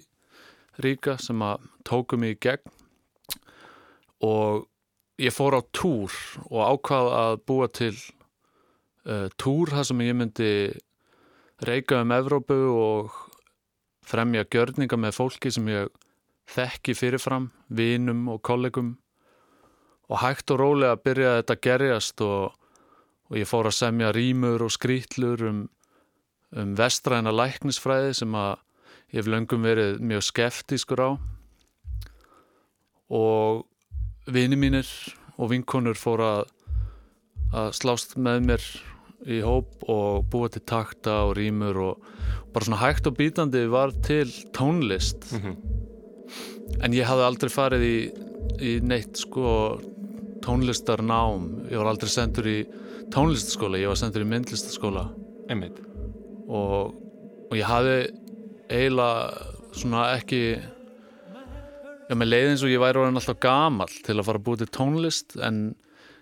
Ríka 0.82 1.18
sem 1.20 1.42
að 1.44 1.66
tóku 1.88 2.18
mig 2.20 2.38
í 2.38 2.42
gegn. 2.48 2.78
Og 4.22 4.68
ég 5.22 5.34
fór 5.34 5.58
á 5.58 5.62
túr 5.74 6.14
og 6.48 6.62
ákvað 6.62 7.12
að 7.18 7.42
búa 7.50 7.68
til 7.74 7.96
uh, 9.10 9.28
túr 9.42 9.74
þar 9.74 9.90
sem 9.90 10.06
ég 10.06 10.18
myndi 10.18 10.54
reyka 11.66 12.02
um 12.06 12.14
Evrópu 12.14 12.58
og 12.74 13.18
fremja 14.12 14.46
gjörninga 14.46 15.00
með 15.00 15.18
fólki 15.18 15.52
sem 15.52 15.68
ég 15.72 15.92
þekki 16.52 16.96
fyrirfram, 16.98 17.50
vinum 17.70 18.28
og 18.32 18.42
kollegum. 18.44 18.96
Og 20.12 20.20
hægt 20.20 20.52
og 20.52 20.60
rólega 20.60 21.00
byrjaði 21.00 21.42
þetta 21.42 21.56
að 21.56 21.64
gerjast 21.68 22.24
og, 22.26 22.58
og 23.32 23.38
ég 23.40 23.48
fór 23.48 23.70
að 23.70 23.78
semja 23.80 24.12
rýmur 24.16 24.66
og 24.66 24.74
skrítlur 24.76 25.48
um 25.48 25.62
um 26.52 26.76
vestræna 26.76 27.32
læknisfræði 27.32 28.14
sem 28.22 28.36
að 28.36 28.56
ég 29.12 29.22
hef 29.22 29.30
löngum 29.32 29.66
verið 29.66 30.00
mjög 30.04 30.26
skeftískur 30.28 31.04
á. 31.04 31.10
Og 33.12 33.66
vini 34.28 34.60
mínir 34.60 34.88
og 35.38 35.52
vinkonur 35.52 36.00
fór 36.00 36.24
að, 36.24 36.42
að 37.56 37.72
slást 37.80 38.18
með 38.20 38.48
mér 38.48 38.68
í 39.30 39.42
hóp 39.46 39.86
og 39.92 40.26
búa 40.32 40.50
til 40.52 40.64
takta 40.66 41.22
og 41.28 41.36
rýmur 41.38 41.78
og 41.84 42.06
bara 42.54 42.66
svona 42.66 42.82
hægt 42.82 43.08
og 43.08 43.18
bítandi 43.20 43.68
var 43.72 43.94
til 44.06 44.32
tónlist. 44.56 45.28
En 46.82 46.96
ég 46.96 47.06
hafði 47.06 47.28
aldrei 47.28 47.52
farið 47.52 47.86
í, 47.86 47.98
í 48.64 48.72
neitt 48.84 49.20
sko 49.20 49.80
tónlistarnám. 50.42 51.68
Ég 51.70 51.78
var 51.78 51.92
aldrei 51.92 52.10
sendur 52.12 52.48
í 52.50 52.60
tónlistaskóla, 53.14 53.80
ég 53.82 53.92
var 53.92 54.00
sendur 54.00 54.26
í 54.26 54.30
myndlistaskóla 54.32 55.06
einmitt. 55.52 55.78
Og, 56.48 56.96
og 57.50 57.56
ég 57.58 57.68
hafði 57.68 57.98
eiginlega 58.72 59.50
svona 59.76 60.08
ekki 60.18 60.42
já, 60.58 62.16
með 62.16 62.28
leið 62.28 62.50
eins 62.50 62.66
og 62.66 62.74
ég 62.74 62.82
væri 62.84 63.02
orðin 63.02 63.20
alltaf 63.22 63.40
gamall 63.44 63.94
til 64.06 64.18
að 64.18 64.28
fara 64.28 64.42
að 64.42 64.48
búið 64.48 64.64
til 64.64 64.74
tónlist 64.80 65.38
en 65.40 65.62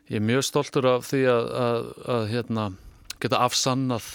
ég 0.10 0.20
er 0.20 0.26
mjög 0.26 0.46
stoltur 0.46 0.90
af 0.90 1.08
því 1.10 1.24
að, 1.30 1.50
að, 1.64 1.90
að 2.16 2.28
hérna, 2.34 2.68
geta 3.20 3.40
afsannað 3.46 4.06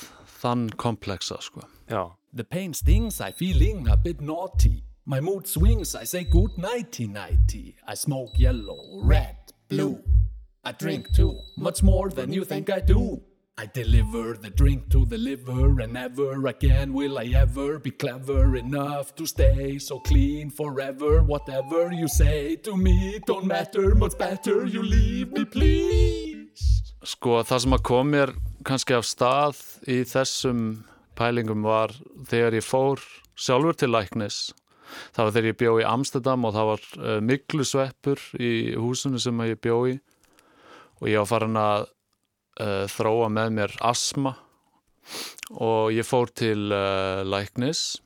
þann 0.40 0.68
komplexa 0.80 1.40
sko. 1.40 1.64
Já, 1.88 2.12
The 2.36 2.42
pain 2.42 2.72
stings, 2.74 3.20
I 3.20 3.30
feeling 3.30 3.86
a 3.88 3.96
bit 3.96 4.20
naughty. 4.20 4.82
My 5.06 5.20
mood 5.20 5.46
swings, 5.46 5.94
I 5.94 6.02
say 6.02 6.24
good 6.24 6.58
nighty 6.58 7.06
nighty. 7.06 7.76
I 7.86 7.94
smoke 7.94 8.36
yellow, 8.36 9.00
red, 9.04 9.36
blue. 9.68 10.02
I 10.64 10.72
drink 10.72 11.12
too, 11.14 11.38
much 11.56 11.84
more 11.84 12.08
than 12.10 12.32
you 12.32 12.44
think 12.44 12.70
I 12.70 12.80
do. 12.80 13.20
I 13.56 13.66
deliver 13.66 14.32
the 14.36 14.50
drink 14.50 14.90
to 14.90 15.06
the 15.06 15.16
liver, 15.16 15.78
and 15.80 15.92
never 15.92 16.44
again 16.48 16.92
will 16.92 17.18
I 17.18 17.26
ever 17.26 17.78
be 17.78 17.92
clever 17.92 18.56
enough 18.56 19.14
to 19.14 19.26
stay 19.26 19.78
so 19.78 20.00
clean 20.00 20.50
forever. 20.50 21.22
Whatever 21.22 21.92
you 21.92 22.08
say 22.08 22.56
to 22.66 22.76
me 22.76 23.20
don't 23.24 23.46
matter, 23.46 23.94
much 23.94 24.18
better 24.18 24.66
you 24.66 24.82
leave 24.82 25.30
me, 25.30 25.44
please. 25.44 26.82
Sko 27.04 27.44
það 27.44 27.62
sem 27.62 27.76
að 27.78 27.82
kom 27.86 28.10
mér 28.10 28.34
kannski 28.66 28.96
af 28.96 29.06
stað 29.08 29.60
í 29.90 30.02
þessum 30.08 30.84
pælingum 31.18 31.64
var 31.66 31.94
þegar 32.28 32.58
ég 32.58 32.66
fór 32.66 33.02
sjálfur 33.38 33.76
til 33.78 33.92
læknis. 33.92 34.38
Það 35.14 35.24
var 35.24 35.34
þegar 35.34 35.48
ég 35.48 35.58
bjó 35.60 35.74
í 35.80 35.86
Amsterdam 35.88 36.46
og 36.46 36.54
það 36.54 36.70
var 36.70 36.86
uh, 37.00 37.18
miklu 37.24 37.66
sveppur 37.66 38.22
í 38.38 38.52
húsinu 38.78 39.20
sem 39.22 39.44
ég 39.46 39.60
bjó 39.62 39.78
í. 39.90 39.98
Og 41.02 41.10
ég 41.10 41.20
var 41.22 41.30
farin 41.30 41.60
að 41.60 41.86
uh, 42.62 42.84
þróa 42.90 43.30
með 43.32 43.54
mér 43.58 43.76
asma 43.84 44.36
og 45.60 45.92
ég 45.92 46.06
fór 46.08 46.30
til 46.32 46.70
uh, 46.72 47.20
læknis 47.26 47.98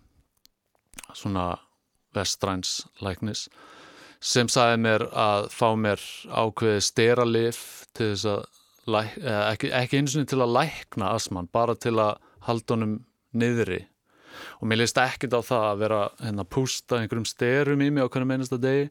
svona 1.15 1.53
vestræns 2.17 2.81
læknis 3.05 3.47
sem 4.19 4.49
sagði 4.51 4.81
mér 4.83 5.05
að 5.15 5.49
fá 5.55 5.69
mér 5.79 6.03
ákveði 6.27 6.83
steralif 6.83 7.61
til 7.95 8.11
þess 8.13 8.27
að 8.33 8.58
læk, 8.95 9.15
ekki, 9.21 9.71
ekki 9.75 10.01
eins 10.01 10.17
og 10.19 10.27
til 10.31 10.41
að 10.43 10.57
lækna 10.57 11.13
asman, 11.17 11.49
bara 11.53 11.77
til 11.79 11.97
að 12.01 12.19
halda 12.49 12.77
honum 12.77 12.99
niðri. 13.37 13.85
Og 14.61 14.69
mér 14.71 14.83
leist 14.83 15.01
ekkert 15.03 15.35
á 15.35 15.43
það 15.43 15.65
að 15.69 15.81
vera 15.83 16.03
hérna 16.23 16.45
pústa 16.47 17.01
einhverjum 17.01 17.27
styrum 17.29 17.83
í 17.83 17.91
mig 17.91 18.07
á 18.07 18.11
hvernig 18.11 18.31
meinasta 18.33 18.61
degi 18.63 18.87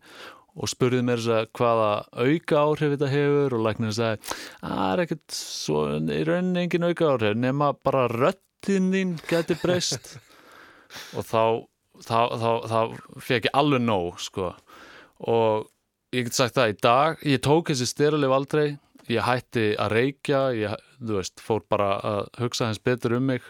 og 0.57 0.71
spurði 0.71 1.03
mér 1.05 1.21
að 1.37 1.47
hvaða 1.55 1.89
auka 2.17 2.63
áhrif 2.63 2.93
þetta 2.95 3.09
hefur 3.11 3.55
og 3.57 3.63
læknir 3.67 3.95
sagði 3.95 4.17
að 4.17 4.73
það 4.73 4.91
er 4.91 5.03
ekkert 5.03 5.37
svo 5.37 5.81
í 6.01 6.21
rauninni 6.27 6.63
engin 6.65 6.87
auka 6.87 7.11
áhrif 7.13 7.37
nema 7.37 7.71
bara 7.85 8.07
röttin 8.11 8.91
þín 8.93 9.17
geti 9.29 9.57
breyst. 9.61 10.15
Og 11.19 11.25
þá 11.27 11.67
þá, 12.05 12.19
þá, 12.39 12.51
þá 12.71 12.79
fekk 13.23 13.49
ég 13.49 13.57
alveg 13.57 13.83
nóg 13.83 14.21
sko. 14.23 14.51
Og 15.27 15.67
ég 16.15 16.27
get 16.27 16.37
sagt 16.37 16.57
það 16.57 16.71
í 16.71 16.77
dag 16.83 17.23
ég 17.27 17.43
tók 17.43 17.71
þessi 17.71 17.89
styralif 17.89 18.33
aldrei 18.33 18.67
ég 19.11 19.23
hætti 19.23 19.69
að 19.79 19.93
reykja 19.95 20.41
ég, 20.57 20.75
þú 20.99 21.19
veist, 21.19 21.41
fór 21.43 21.63
bara 21.69 21.93
að 21.99 22.21
hugsa 22.41 22.67
hans 22.69 22.81
betur 22.83 23.17
um 23.17 23.29
mig 23.31 23.45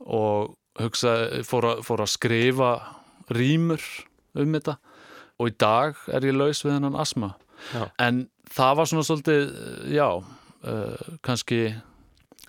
og 0.00 0.54
hugsa, 0.80 1.42
fór, 1.46 1.66
að, 1.74 1.84
fór 1.86 2.04
að 2.04 2.14
skrifa 2.14 2.70
rýmur 3.30 3.84
um 4.40 4.56
þetta 4.56 4.78
og 5.40 5.50
í 5.50 5.54
dag 5.60 6.00
er 6.12 6.26
ég 6.28 6.36
laus 6.36 6.64
við 6.64 6.76
hennan 6.78 6.98
asma 6.98 7.34
Já. 7.74 7.90
en 8.00 8.24
það 8.50 8.76
var 8.78 8.88
svona 8.88 9.06
svolítið 9.06 9.52
já, 9.92 10.08
uh, 10.16 11.08
kannski 11.26 11.60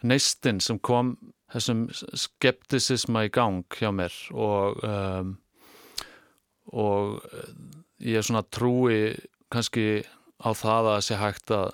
neistinn 0.07 0.61
sem 0.63 0.79
kom 0.79 1.15
þessum 1.51 1.85
skeptisisma 1.91 3.25
í 3.27 3.31
gang 3.33 3.65
hjá 3.75 3.91
mér 3.91 4.15
og 4.31 4.79
um, 4.87 5.35
og 6.71 7.19
ég 7.99 8.23
svona 8.23 8.45
trúi 8.47 9.11
kannski 9.51 10.03
á 10.39 10.49
það 10.55 10.89
að 10.93 11.01
sé 11.05 11.17
hægt 11.19 11.51
að 11.53 11.73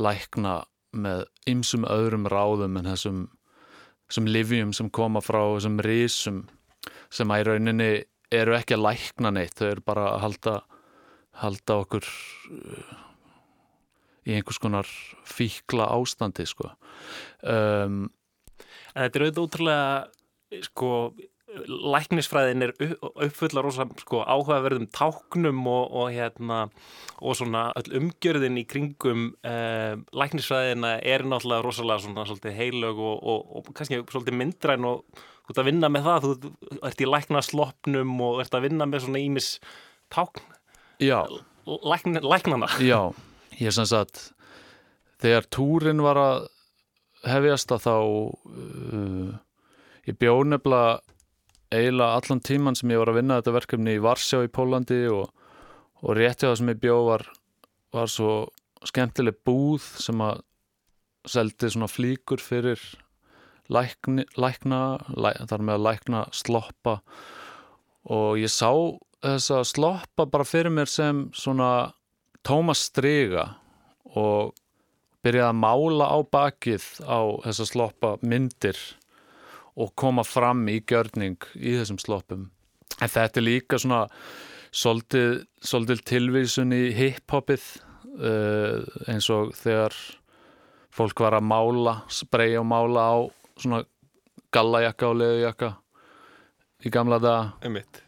lækna 0.00 0.62
með 0.94 1.24
ymsum 1.50 1.86
öðrum 1.90 2.28
ráðum 2.30 2.78
en 2.78 2.88
þessum, 2.92 3.22
þessum 4.08 4.28
livjum 4.30 4.74
sem 4.76 4.90
koma 4.94 5.22
frá 5.24 5.42
þessum 5.56 5.80
risum 5.84 6.44
sem 7.14 7.30
að 7.30 7.42
í 7.42 7.46
rauninni 7.48 7.90
eru 8.34 8.56
ekki 8.56 8.76
að 8.76 8.84
lækna 8.88 9.32
neitt, 9.34 9.56
þau 9.58 9.68
eru 9.68 9.84
bara 9.86 10.06
að 10.14 10.22
halda, 10.24 10.54
halda 11.42 11.78
okkur 11.84 12.06
uh, 12.06 12.94
í 14.24 14.36
einhvers 14.38 14.60
konar 14.62 14.90
fíkla 15.28 15.90
ástandi 15.94 16.46
sko. 16.48 16.72
um, 17.42 18.06
þetta 18.94 19.18
er 19.18 19.26
auðvitað 19.26 19.44
útrúlega 19.44 20.64
sko, 20.68 20.90
læknisfræðin 21.68 22.64
er 22.66 22.72
uppfulla 23.00 23.62
rosa 23.64 23.86
sko, 24.00 24.22
áhugaverðum 24.22 24.88
táknum 24.94 25.62
og, 25.70 25.92
og 25.94 26.10
hérna 26.14 26.64
og 27.20 27.38
svona 27.38 27.66
öll 27.78 27.98
umgjörðin 28.00 28.58
í 28.60 28.66
kringum 28.68 29.28
eh, 29.46 29.94
læknisfræðina 30.16 30.96
er 31.00 31.26
náttúrulega 31.28 31.66
rosalega 31.66 32.04
svona 32.04 32.26
svolítið 32.28 32.58
heilög 32.58 33.00
og, 33.00 33.22
og, 33.22 33.54
og 33.58 33.70
kannski 33.76 34.02
svolítið 34.02 34.38
myndræn 34.40 34.88
og 34.90 35.04
þú 35.44 35.54
ert 35.54 35.62
að 35.62 35.70
vinna 35.70 35.92
með 35.92 36.08
það, 36.08 36.28
þú 36.28 36.78
ert 36.90 37.04
í 37.04 37.10
læknaslopnum 37.10 38.14
og 38.26 38.42
ert 38.44 38.56
að 38.56 38.68
vinna 38.68 38.88
með 38.90 39.06
svona 39.06 39.22
ímis 39.24 39.50
tákn 40.14 40.52
lækn, 41.00 42.20
læknana. 42.22 42.68
já, 42.92 43.00
ég 43.60 43.74
sem 43.74 43.88
sagt 43.88 44.30
þegar 45.22 45.48
túrin 45.52 46.02
var 46.04 46.20
að 46.20 46.46
hefjast 47.24 47.72
að 47.72 47.84
þá 47.86 47.96
uh, 47.96 49.34
ég 50.08 50.18
bjó 50.20 50.36
nefnilega 50.44 51.00
eiginlega 51.74 52.18
allan 52.18 52.42
tíman 52.44 52.76
sem 52.78 52.92
ég 52.92 53.00
var 53.00 53.12
að 53.12 53.20
vinna 53.20 53.38
þetta 53.40 53.56
verkefni 53.58 53.96
í 53.96 54.02
Varsjá 54.04 54.42
í 54.44 54.50
Pólandi 54.52 55.00
og, 55.12 55.30
og 56.02 56.18
rétti 56.18 56.46
á 56.46 56.50
það 56.50 56.58
sem 56.60 56.72
ég 56.74 56.82
bjó 56.82 56.98
var, 57.08 57.24
var 57.94 58.10
svo 58.12 58.34
skemmtileg 58.84 59.38
búð 59.46 59.86
sem 60.02 60.20
að 60.24 60.42
seldi 61.30 61.70
svona 61.72 61.88
flíkur 61.88 62.42
fyrir 62.42 62.80
lækni, 63.72 64.26
lækna 64.36 64.80
læk, 65.16 65.40
þar 65.48 65.64
með 65.64 65.78
að 65.78 65.86
lækna 65.88 66.24
sloppa. 66.36 66.98
Og 68.12 68.40
ég 68.42 68.52
sá 68.52 68.70
þessa 69.24 69.62
sloppa 69.64 70.26
bara 70.28 70.44
fyrir 70.44 70.72
mér 70.74 70.90
sem 70.90 71.28
svona 71.36 71.94
Tómas 72.44 72.84
Stryga 72.90 73.54
og 74.12 74.52
byrjaði 75.24 75.48
að 75.48 75.62
mála 75.62 76.10
á 76.12 76.18
bakið 76.28 76.84
á 77.08 77.20
þessa 77.46 77.68
sloppa 77.70 78.10
myndir 78.20 78.76
og 79.74 79.94
koma 79.98 80.24
fram 80.26 80.66
í 80.70 80.80
gjörning 80.86 81.38
í 81.56 81.76
þessum 81.78 81.98
sloppum. 82.02 82.50
En 83.02 83.10
þetta 83.10 83.40
er 83.40 83.46
líka 83.48 83.78
svona 83.80 84.04
svolítið, 84.74 86.02
tilvísun 86.06 86.74
í 86.74 86.84
hip-hopið 86.94 87.64
uh, 88.18 88.84
eins 89.10 89.30
og 89.32 89.54
þegar 89.58 89.96
fólk 90.94 91.24
var 91.24 91.38
að 91.38 91.48
mála, 91.50 91.96
spreyja 92.10 92.62
og 92.62 92.68
mála 92.70 93.08
á 93.10 93.16
svona 93.58 93.82
gallajakka 94.54 95.10
og 95.10 95.18
leðujakka 95.18 95.70
í 96.84 96.92
gamla 96.92 97.18
daga 97.22 97.52
Einmitt. 97.64 98.02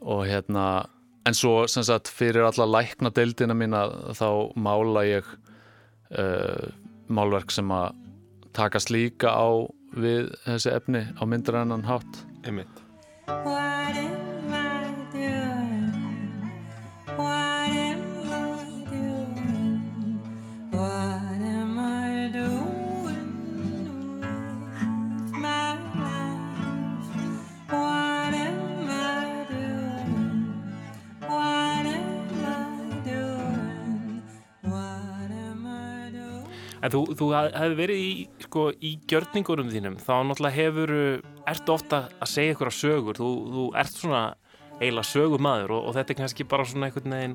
og 0.00 0.26
hérna 0.28 0.86
en 1.26 1.36
svo 1.36 1.66
sem 1.70 1.84
sagt 1.86 2.10
fyrir 2.12 2.46
alla 2.46 2.66
lækna 2.68 3.10
deildina 3.14 3.56
mína 3.56 3.86
þá 4.16 4.54
mála 4.58 5.04
ég 5.08 5.26
uh, 6.14 6.68
málverk 7.08 7.52
sem 7.54 7.70
að 7.74 7.96
takast 8.56 8.92
líka 8.94 9.32
á 9.34 9.48
við 9.96 10.32
þessi 10.44 10.74
efni 10.74 11.06
á 11.16 11.22
myndrænan 11.24 11.86
hátt 11.88 12.24
Einmitt. 12.44 12.84
En 36.88 36.92
þú, 36.94 37.00
þú 37.18 37.26
hefði 37.36 37.76
verið 37.76 37.98
í, 38.00 38.12
sko, 38.46 38.62
í 38.80 38.94
gjörningunum 39.10 39.68
þínum, 39.68 39.96
þá 40.00 40.12
náttúrulega 40.24 40.56
hefur, 40.56 40.92
ertu 41.52 41.72
ofta 41.74 41.98
að 42.16 42.30
segja 42.32 42.54
ykkur 42.54 42.70
að 42.70 42.76
sögur, 42.78 43.18
þú, 43.18 43.32
þú 43.52 43.64
ert 43.82 43.98
svona 43.98 44.22
eiginlega 44.78 45.08
sögumadur 45.10 45.74
og, 45.76 45.82
og 45.90 45.96
þetta 45.98 46.14
er 46.14 46.18
kannski 46.22 46.46
bara 46.48 46.64
svona 46.70 46.88
einhvern 46.88 47.16
veginn, 47.18 47.34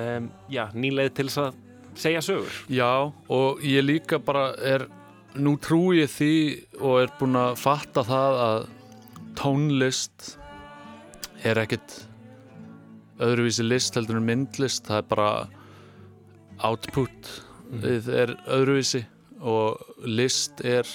um, 0.00 0.30
já, 0.54 0.62
nýleið 0.72 1.10
til 1.18 1.26
þess 1.28 1.42
að 1.42 1.58
segja 2.00 2.22
sögur. 2.24 2.60
Já, 2.72 2.92
og 3.36 3.60
ég 3.68 3.84
líka 3.84 4.20
bara 4.24 4.46
er, 4.56 4.86
nú 5.36 5.58
trú 5.60 5.90
ég 5.98 6.08
því 6.14 6.32
og 6.78 7.02
er 7.02 7.12
búin 7.20 7.36
að 7.36 7.58
fatta 7.60 8.06
það 8.08 8.40
að 8.46 8.70
tónlist 9.36 10.30
er 11.44 11.60
ekkit 11.60 11.98
öðruvísi 13.20 13.68
list 13.68 14.00
heldur 14.00 14.22
en 14.22 14.30
myndlist, 14.30 14.88
það 14.88 15.02
er 15.02 15.12
bara 15.12 15.28
output 16.64 17.34
við 17.68 18.08
er 18.14 18.34
öðruvísi 18.48 19.04
og 19.40 20.04
list 20.04 20.62
er 20.64 20.88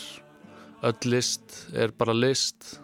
öll 0.84 1.10
list 1.12 1.68
er 1.74 1.94
bara 1.96 2.14
list. 2.14 2.80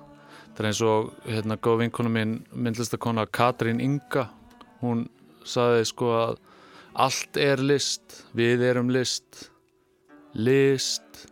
Það 0.56 0.64
er 0.64 0.68
eins 0.70 0.82
og 0.84 1.10
hérna 1.28 1.58
góð 1.60 1.82
vinkona 1.84 2.12
mín 2.12 2.36
myndlistakona 2.52 3.26
Katrín 3.28 3.82
Inga 3.84 4.30
hún 4.82 5.08
saði 5.48 5.86
sko 5.88 6.12
að 6.16 6.38
allt 7.00 7.38
er 7.40 7.62
list, 7.64 8.24
við 8.36 8.64
erum 8.70 8.92
list 8.92 9.50
list. 10.36 11.26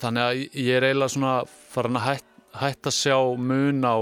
Þannig 0.00 0.24
að 0.24 0.42
ég 0.60 0.76
er 0.76 0.88
eiginlega 0.88 1.14
svona 1.14 1.34
farin 1.72 2.00
að 2.00 2.06
hætt, 2.06 2.28
hætt 2.56 2.88
að 2.88 2.96
sjá 2.96 3.16
mun 3.36 3.84
á 3.84 3.96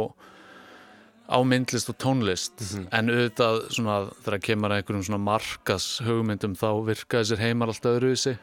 á 1.29 1.39
myndlist 1.45 1.91
og 1.93 1.99
tónlist. 2.01 2.63
En 2.89 3.13
auðvitað 3.13 3.61
svona 3.77 3.99
þegar 4.25 4.45
kemur 4.47 4.75
einhverjum 4.75 5.05
svona 5.07 5.21
markas 5.21 5.89
hugmyndum 6.07 6.57
þá 6.57 6.71
virka 6.89 7.21
þessir 7.21 7.43
heimar 7.45 7.73
alltaf 7.73 7.99
öðruvísi. 7.99 8.39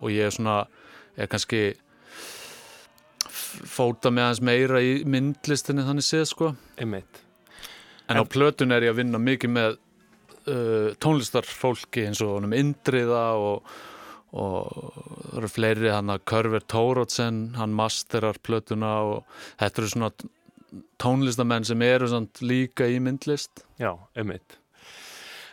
Og 0.00 0.14
ég 0.14 0.30
er 0.30 0.34
svona 0.34 0.62
er 1.20 1.28
kannski 1.30 1.74
fóta 3.68 4.12
með 4.14 4.26
aðeins 4.26 4.42
meira 4.46 4.80
í 4.84 4.96
myndlistinni 5.08 5.84
þannig 5.86 6.06
séð 6.06 6.26
sko. 6.32 6.54
Einmitt. 6.80 7.22
en 8.10 8.18
á 8.18 8.24
plötun 8.26 8.74
er 8.74 8.88
ég 8.88 8.94
að 8.94 9.02
vinna 9.04 9.20
mikið 9.22 9.52
með 9.54 9.76
uh, 10.50 10.90
tónlistarfólki 11.02 12.08
eins 12.08 12.22
og 12.24 12.38
honum 12.38 12.56
Indriða 12.58 13.24
og, 13.38 13.68
og 14.34 14.90
það 15.28 15.38
eru 15.42 15.50
fleiri 15.52 15.92
hann 15.94 16.10
að 16.10 16.24
Körver 16.32 16.66
Tórótsen 16.66 17.40
hann 17.58 17.76
masterar 17.76 18.40
plötuna 18.42 18.96
og 19.12 19.38
þetta 19.60 19.82
eru 19.82 19.92
svona 19.92 20.10
tónlistamenn 21.02 21.66
sem 21.66 21.82
eru 21.84 22.08
samt 22.10 22.42
líka 22.44 22.88
í 22.90 22.98
myndlist 23.02 23.64
Já, 23.80 23.94
einmitt. 24.18 24.58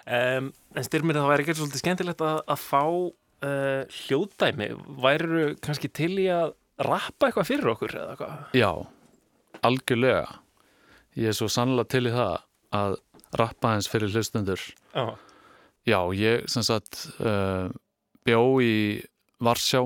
Um, 0.07 0.51
en 0.77 0.85
styrmir 0.85 1.17
það 1.17 1.31
væri 1.33 1.43
ekki 1.43 1.57
svolítið 1.57 1.83
skemmtilegt 1.83 2.21
að, 2.23 2.37
að 2.47 2.61
fá 2.63 2.83
uh, 2.87 3.97
hljóðdæmi. 4.05 4.69
Væru 5.03 5.49
kannski 5.63 5.91
til 5.91 6.13
í 6.23 6.29
að 6.31 6.53
rappa 6.87 7.27
eitthvað 7.27 7.49
fyrir 7.49 7.71
okkur 7.73 7.95
eða 7.97 8.13
eitthvað? 8.13 8.43
Já, 8.55 8.71
algjörlega 9.65 10.37
ég 11.17 11.31
er 11.31 11.37
svo 11.37 11.49
sannlega 11.51 11.89
til 11.91 12.05
í 12.09 12.13
það 12.13 12.35
að 12.77 12.97
rappa 13.37 13.73
eins 13.75 13.89
fyrir 13.89 14.13
hlustundur 14.13 14.61
Já. 14.93 15.05
Já, 15.87 15.99
ég 16.15 16.47
sem 16.51 16.65
sagt 16.67 17.07
uh, 17.23 17.71
bjó 18.27 18.41
í 18.63 18.75
Varsjá 19.43 19.85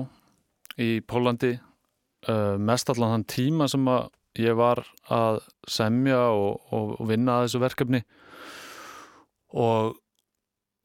í 0.80 0.96
Pólandi 1.06 1.54
uh, 1.56 2.58
mest 2.58 2.90
allan 2.92 3.16
þann 3.16 3.28
tíma 3.30 3.68
sem 3.70 3.86
að 3.90 4.10
ég 4.40 4.56
var 4.56 4.84
að 5.12 5.42
semja 5.68 6.20
og, 6.32 6.62
og, 6.72 6.94
og 7.00 7.10
vinna 7.10 7.38
að 7.40 7.48
þessu 7.48 7.62
verkefni. 7.62 8.02
Og 9.52 9.92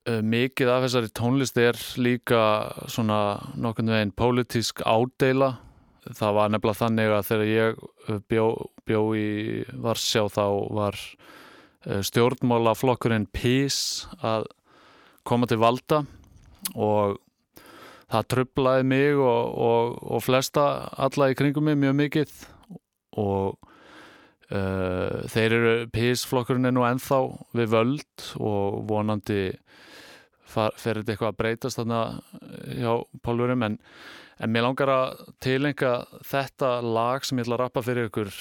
uh, 0.09 0.21
mikið 0.23 0.73
af 0.73 0.83
þessari 0.85 1.13
tónlist 1.15 1.59
er 1.61 1.79
líka 2.01 2.41
svona 2.91 3.21
nokkurnu 3.55 3.95
veginn 3.95 4.15
pólitísk 4.17 4.83
ádeila 4.83 5.55
það 6.15 6.35
var 6.37 6.51
nefnilega 6.51 6.81
þannig 6.81 7.13
að 7.13 7.27
þegar 7.29 7.51
ég 7.51 7.79
uh, 7.81 8.19
bjó, 8.31 8.45
bjó 8.87 9.01
í 9.17 9.29
Varsjá 9.83 10.25
þá 10.31 10.45
var 10.77 10.99
uh, 10.99 12.01
stjórnmálaflokkurinn 12.07 13.29
PIS 13.35 13.79
að 14.21 14.47
koma 15.27 15.49
til 15.49 15.59
valda 15.59 16.03
og 16.75 17.17
það 18.07 18.29
trublaði 18.31 18.85
mig 18.87 19.17
og, 19.19 19.97
og 20.15 20.23
flesta 20.23 20.67
alla 20.95 21.31
í 21.31 21.35
kringum 21.37 21.67
mig 21.67 21.79
mjög 21.81 21.97
mikið 22.03 22.37
og 23.17 23.57
uh, 24.51 25.23
þeir 25.31 25.57
eru 25.59 25.75
PIS-flokkurinn 25.93 26.69
er 26.69 26.75
nú 26.75 26.85
ennþá 26.87 27.21
við 27.57 27.73
völd 27.73 28.27
og 28.39 28.83
vonandi 28.89 29.41
fer 30.47 31.01
þetta 31.01 31.13
eitthvað 31.13 31.31
að 31.33 31.39
breytast 31.41 31.79
þarna 31.79 32.01
hjá 32.79 32.93
Pólverum 33.25 33.65
en, 33.67 33.77
en 34.39 34.53
mér 34.53 34.65
langar 34.65 34.91
að 34.93 35.25
tilenga 35.43 35.93
þetta 36.25 36.77
lag 36.85 37.25
sem 37.27 37.37
ég 37.37 37.47
ætla 37.47 37.57
að 37.57 37.63
rappa 37.65 37.83
fyrir 37.85 38.09
ykkur 38.09 38.31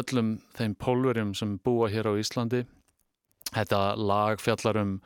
öllum 0.00 0.32
þeim 0.56 0.74
Pólverum 0.80 1.34
sem 1.38 1.58
búa 1.62 1.90
hér 1.92 2.08
á 2.10 2.12
Íslandi. 2.18 2.64
Þetta 3.52 3.80
lag 4.00 4.40
fjallar 4.40 4.80
um 4.80 4.96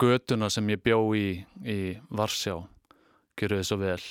götuna 0.00 0.48
sem 0.50 0.68
ég 0.72 0.82
bjó 0.82 1.02
í 1.16 1.44
í 1.68 1.80
Varsjá. 2.08 2.56
Gjöru 3.38 3.60
þið 3.60 3.68
svo 3.68 3.80
vel 3.80 4.02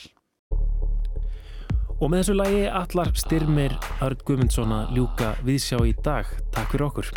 Og 2.00 2.08
með 2.08 2.22
þessu 2.22 2.34
lagi 2.40 2.60
allar 2.72 3.10
styrmir 3.20 3.74
Örd 4.06 4.22
Guðmundsson 4.24 4.72
að 4.72 4.94
ljúka 4.96 5.34
viðsjá 5.44 5.80
í 5.84 5.92
dag. 6.00 6.30
Takk 6.56 6.72
fyrir 6.72 6.86
okkur. 6.88 7.10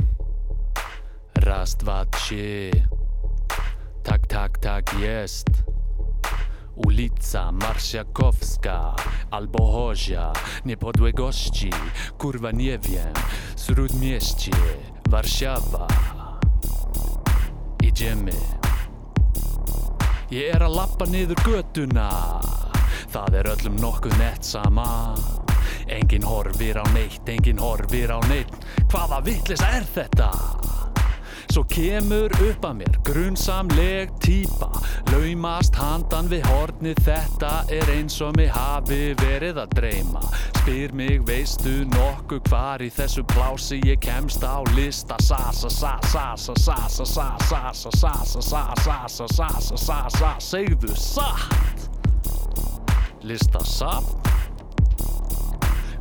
Rastvacie 1.45 2.70
Tak, 4.03 4.26
tak, 4.26 4.59
tak 4.59 4.91
jest. 4.99 5.62
Ulica 6.87 7.53
Marsjakowska 7.53 8.95
Albo 9.30 9.64
Hozia 9.72 10.33
Niepodległości 10.64 11.70
Kurwa 12.18 12.51
nie 12.51 12.78
wiem 12.78 13.14
Śródmieście 13.57 14.53
Warszawa. 15.09 15.87
Idziemy. 17.83 18.33
Ég 20.33 20.55
er 20.55 20.62
að 20.64 20.76
lappa 20.78 21.07
niður 21.07 21.37
Það 23.13 23.35
er 23.43 23.49
öllum 23.53 23.75
nokkuð 23.77 24.15
nett 24.17 24.47
sama 24.47 24.87
Engin 25.93 26.25
horfir 26.25 26.79
á 26.81 26.85
neitt, 26.95 27.27
engin 27.29 27.61
horfir 27.61 28.09
á 28.09 28.17
neitt 28.31 28.55
Hvaða 28.89 29.19
vitlisa 29.27 29.69
er 29.77 29.85
þetta? 29.85 30.31
Svo 31.53 31.67
kemur 31.69 32.33
upp 32.47 32.65
að 32.65 32.79
mér 32.79 32.97
grunnsamleg 33.05 34.15
típa 34.25 34.71
Laumast 35.11 35.77
handan 35.77 36.31
við 36.33 36.47
hornið 36.49 37.03
Þetta 37.05 37.53
er 37.77 37.93
eins 37.93 38.17
og 38.25 38.33
mig 38.41 38.49
hafi 38.55 39.13
verið 39.21 39.61
að 39.61 39.77
dreyma 39.77 40.25
Spyr 40.63 40.97
mig 40.97 41.21
veistu 41.29 41.83
nokkuð 41.93 42.49
hvar 42.49 42.81
í 42.81 42.89
þessu 42.97 43.27
plási 43.35 43.83
Ég 43.85 44.01
kemst 44.01 44.41
á 44.41 44.65
lista 44.73 45.21
Sa-sa, 45.21 45.69
sa-sa, 45.69 46.33
sa-sa, 46.33 46.57
sa-sa, 46.57 47.37
sa-sa, 47.45 47.93
sa-sa, 47.93 48.33
sa-sa, 48.33 48.75
sa-sa, 48.81 49.29
sa-sa, 49.29 49.77
sa-sa 49.77 50.37
Segðu 50.41 50.97
satt 50.97 51.91
Lista 53.23 53.61
satt 53.62 54.29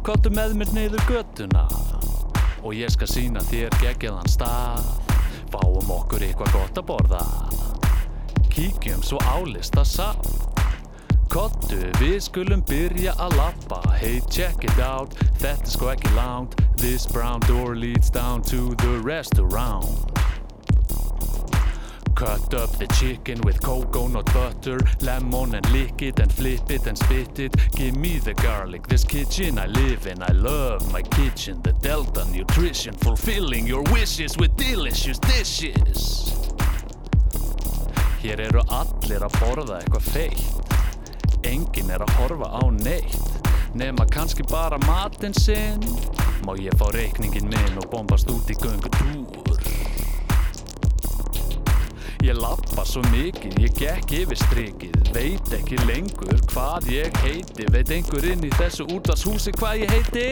Kottu 0.01 0.31
með 0.33 0.55
mér 0.57 0.71
neyður 0.73 1.03
göttuna 1.05 1.67
Og 2.65 2.73
ég 2.73 2.89
skal 2.93 3.09
sína 3.09 3.41
þér 3.45 3.73
geggjaðan 3.81 4.29
stað. 4.29 4.87
Fáum 5.53 5.89
okkur 5.93 6.21
eitthvað 6.25 6.53
gott 6.53 6.79
að 6.81 6.87
borða. 6.89 7.21
Kíkjum 8.53 9.01
svo 9.05 9.21
á 9.21 9.37
lista 9.45 9.85
satt 9.85 10.29
Kottu, 11.31 11.79
við 12.01 12.17
skulum 12.25 12.65
byrja 12.69 13.13
að 13.21 13.37
lappa 13.37 13.81
Hey, 13.95 14.21
check 14.29 14.65
it 14.65 14.81
out, 14.81 15.13
þetta 15.37 15.67
er 15.67 15.73
sko 15.75 15.91
ekki 15.93 16.13
langt. 16.17 16.57
This 16.81 17.05
brown 17.05 17.41
door 17.45 17.75
leads 17.77 18.09
down 18.09 18.41
to 18.49 18.73
the 18.81 18.97
restaurant 19.05 20.11
Cut 22.15 22.53
up 22.53 22.71
the 22.77 22.87
chicken 22.99 23.41
with 23.41 23.61
coconut 23.61 24.25
butter, 24.33 24.79
lemon 25.01 25.55
and 25.55 25.71
lick 25.71 26.01
it 26.01 26.19
and 26.19 26.31
flip 26.31 26.69
it 26.69 26.85
and 26.85 26.97
spit 26.97 27.39
it. 27.39 27.55
Give 27.71 27.95
me 27.95 28.19
the 28.19 28.33
garlic, 28.35 28.87
this 28.87 29.03
kitchen 29.03 29.57
I 29.57 29.65
live 29.65 30.05
in. 30.07 30.21
I 30.21 30.31
love 30.31 30.91
my 30.91 31.01
kitchen, 31.01 31.61
the 31.63 31.73
Delta 31.73 32.25
nutrition, 32.25 32.93
fulfilling 32.93 33.65
your 33.65 33.83
wishes 33.91 34.37
with 34.37 34.55
delicious 34.55 35.19
dishes. 35.19 36.33
Hér 38.21 38.39
eru 38.39 38.61
allir 38.69 39.23
að 39.25 39.37
borða 39.41 39.79
eitthvað 39.81 40.09
feitt. 40.13 40.75
Engin 41.41 41.89
er 41.89 42.03
að 42.05 42.13
horfa 42.19 42.51
á 42.53 42.63
neitt. 42.69 43.49
Nema 43.73 44.05
kannski 44.13 44.45
bara 44.51 44.77
matinn 44.85 45.33
sinn. 45.33 45.81
Má 46.45 46.53
ég 46.59 46.77
fá 46.77 46.91
reikningin 46.93 47.49
minn 47.49 47.81
og 47.81 47.89
bombast 47.89 48.29
út 48.29 48.49
í 48.51 48.57
göngutúr. 48.61 49.70
Ég 52.21 52.37
lappa 52.37 52.83
svo 52.85 53.01
mikið, 53.09 53.55
ég 53.63 53.77
gekk 53.79 54.11
yfir 54.13 54.37
strikið. 54.37 54.97
Veit 55.15 55.53
ekki 55.57 55.79
lengur 55.89 56.37
hvað 56.51 56.91
ég 56.93 57.17
heiti. 57.23 57.65
Veit 57.73 57.89
einhver 57.95 58.27
inn 58.29 58.45
í 58.45 58.51
þessu 58.59 58.85
útvarshúsi 58.93 59.55
hvað 59.57 59.81
ég 59.81 59.95
heiti? 59.95 60.27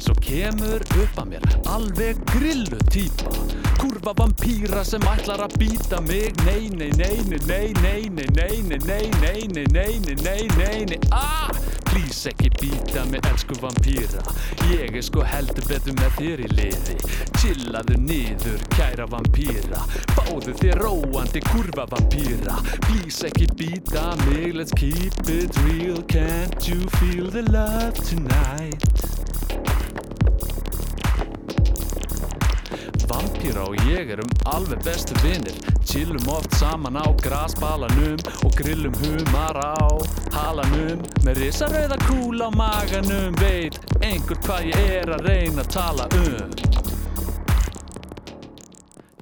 Svo 0.00 0.16
kemur 0.24 0.80
upp 1.04 1.20
að 1.20 1.34
mér 1.34 1.50
alveg 1.74 2.24
grillu 2.32 2.80
týpa 2.88 3.61
Kurva 4.02 4.18
vampýra 4.18 4.80
sem 4.82 5.04
ætlar 5.06 5.44
að 5.44 5.52
býta 5.60 6.00
mig 6.02 6.34
Nei, 6.42 6.66
nei, 6.74 6.88
nei, 6.98 7.20
nei, 7.22 7.38
nei, 7.46 7.68
nei, 7.78 8.08
nei, 8.10 8.40
nei, 8.50 8.80
nei, 8.82 9.06
nei, 9.22 9.44
nei, 9.46 9.46
nei, 9.46 9.68
nei, 9.70 9.98
nei, 10.02 10.16
nei, 10.24 10.48
nei, 10.58 10.80
nei, 10.90 10.98
ah 11.14 11.52
Please 11.86 12.32
ekki 12.32 12.50
býta 12.58 13.04
mig, 13.12 13.22
elsku 13.30 13.54
vampýra 13.62 14.24
Ég 14.72 14.98
er 14.98 15.06
sko 15.06 15.22
heldur 15.22 15.68
betur 15.70 15.94
með 16.00 16.18
þér 16.18 16.42
í 16.42 16.50
liði 16.50 16.98
Chillaðu 17.38 18.00
niður, 18.02 18.66
kæra 18.74 19.06
vampýra 19.12 19.86
Fáðu 20.16 20.56
þér 20.58 20.82
róandi 20.82 21.46
kurva 21.52 21.86
vampýra 21.94 22.58
Please 22.88 23.30
ekki 23.30 23.46
býta 23.54 24.16
mig, 24.26 24.50
let's 24.58 24.74
keep 24.74 25.14
it 25.30 25.54
real 25.62 26.02
Can't 26.10 26.66
you 26.66 26.82
feel 26.98 27.30
the 27.30 27.46
love 27.54 27.94
tonight? 28.02 28.82
Vampýra 33.12 33.66
og 33.68 33.76
ég 33.92 34.10
erum 34.14 34.30
alveg 34.48 34.80
bestu 34.86 35.16
vinnir 35.20 35.56
Chillum 35.84 36.28
oft 36.32 36.54
saman 36.56 36.96
á 36.96 37.04
grasbalanum 37.20 38.16
Og 38.46 38.52
grillum 38.56 38.94
humar 39.02 39.58
á 39.60 39.84
halanum. 40.32 41.02
Með 41.26 41.42
risarauða 41.44 41.98
kúl 42.06 42.40
á 42.40 42.48
maganum 42.56 43.36
Veit 43.40 43.76
einhver 44.00 44.40
hvað 44.46 44.70
ég 44.72 44.88
er 45.02 45.12
að 45.12 45.26
reyna 45.28 45.64
að 45.64 45.72
tala 45.76 46.08
um. 46.22 46.56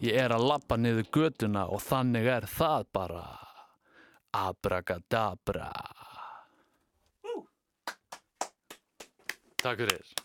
Ég 0.01 0.17
er 0.17 0.33
að 0.33 0.47
lappa 0.49 0.79
niður 0.81 1.11
göduna 1.13 1.67
og 1.69 1.83
þannig 1.85 2.31
er 2.39 2.47
það 2.49 2.87
bara. 2.95 3.27
Abracadabra. 4.47 5.69
Takk 9.61 9.83
fyrir 9.83 10.20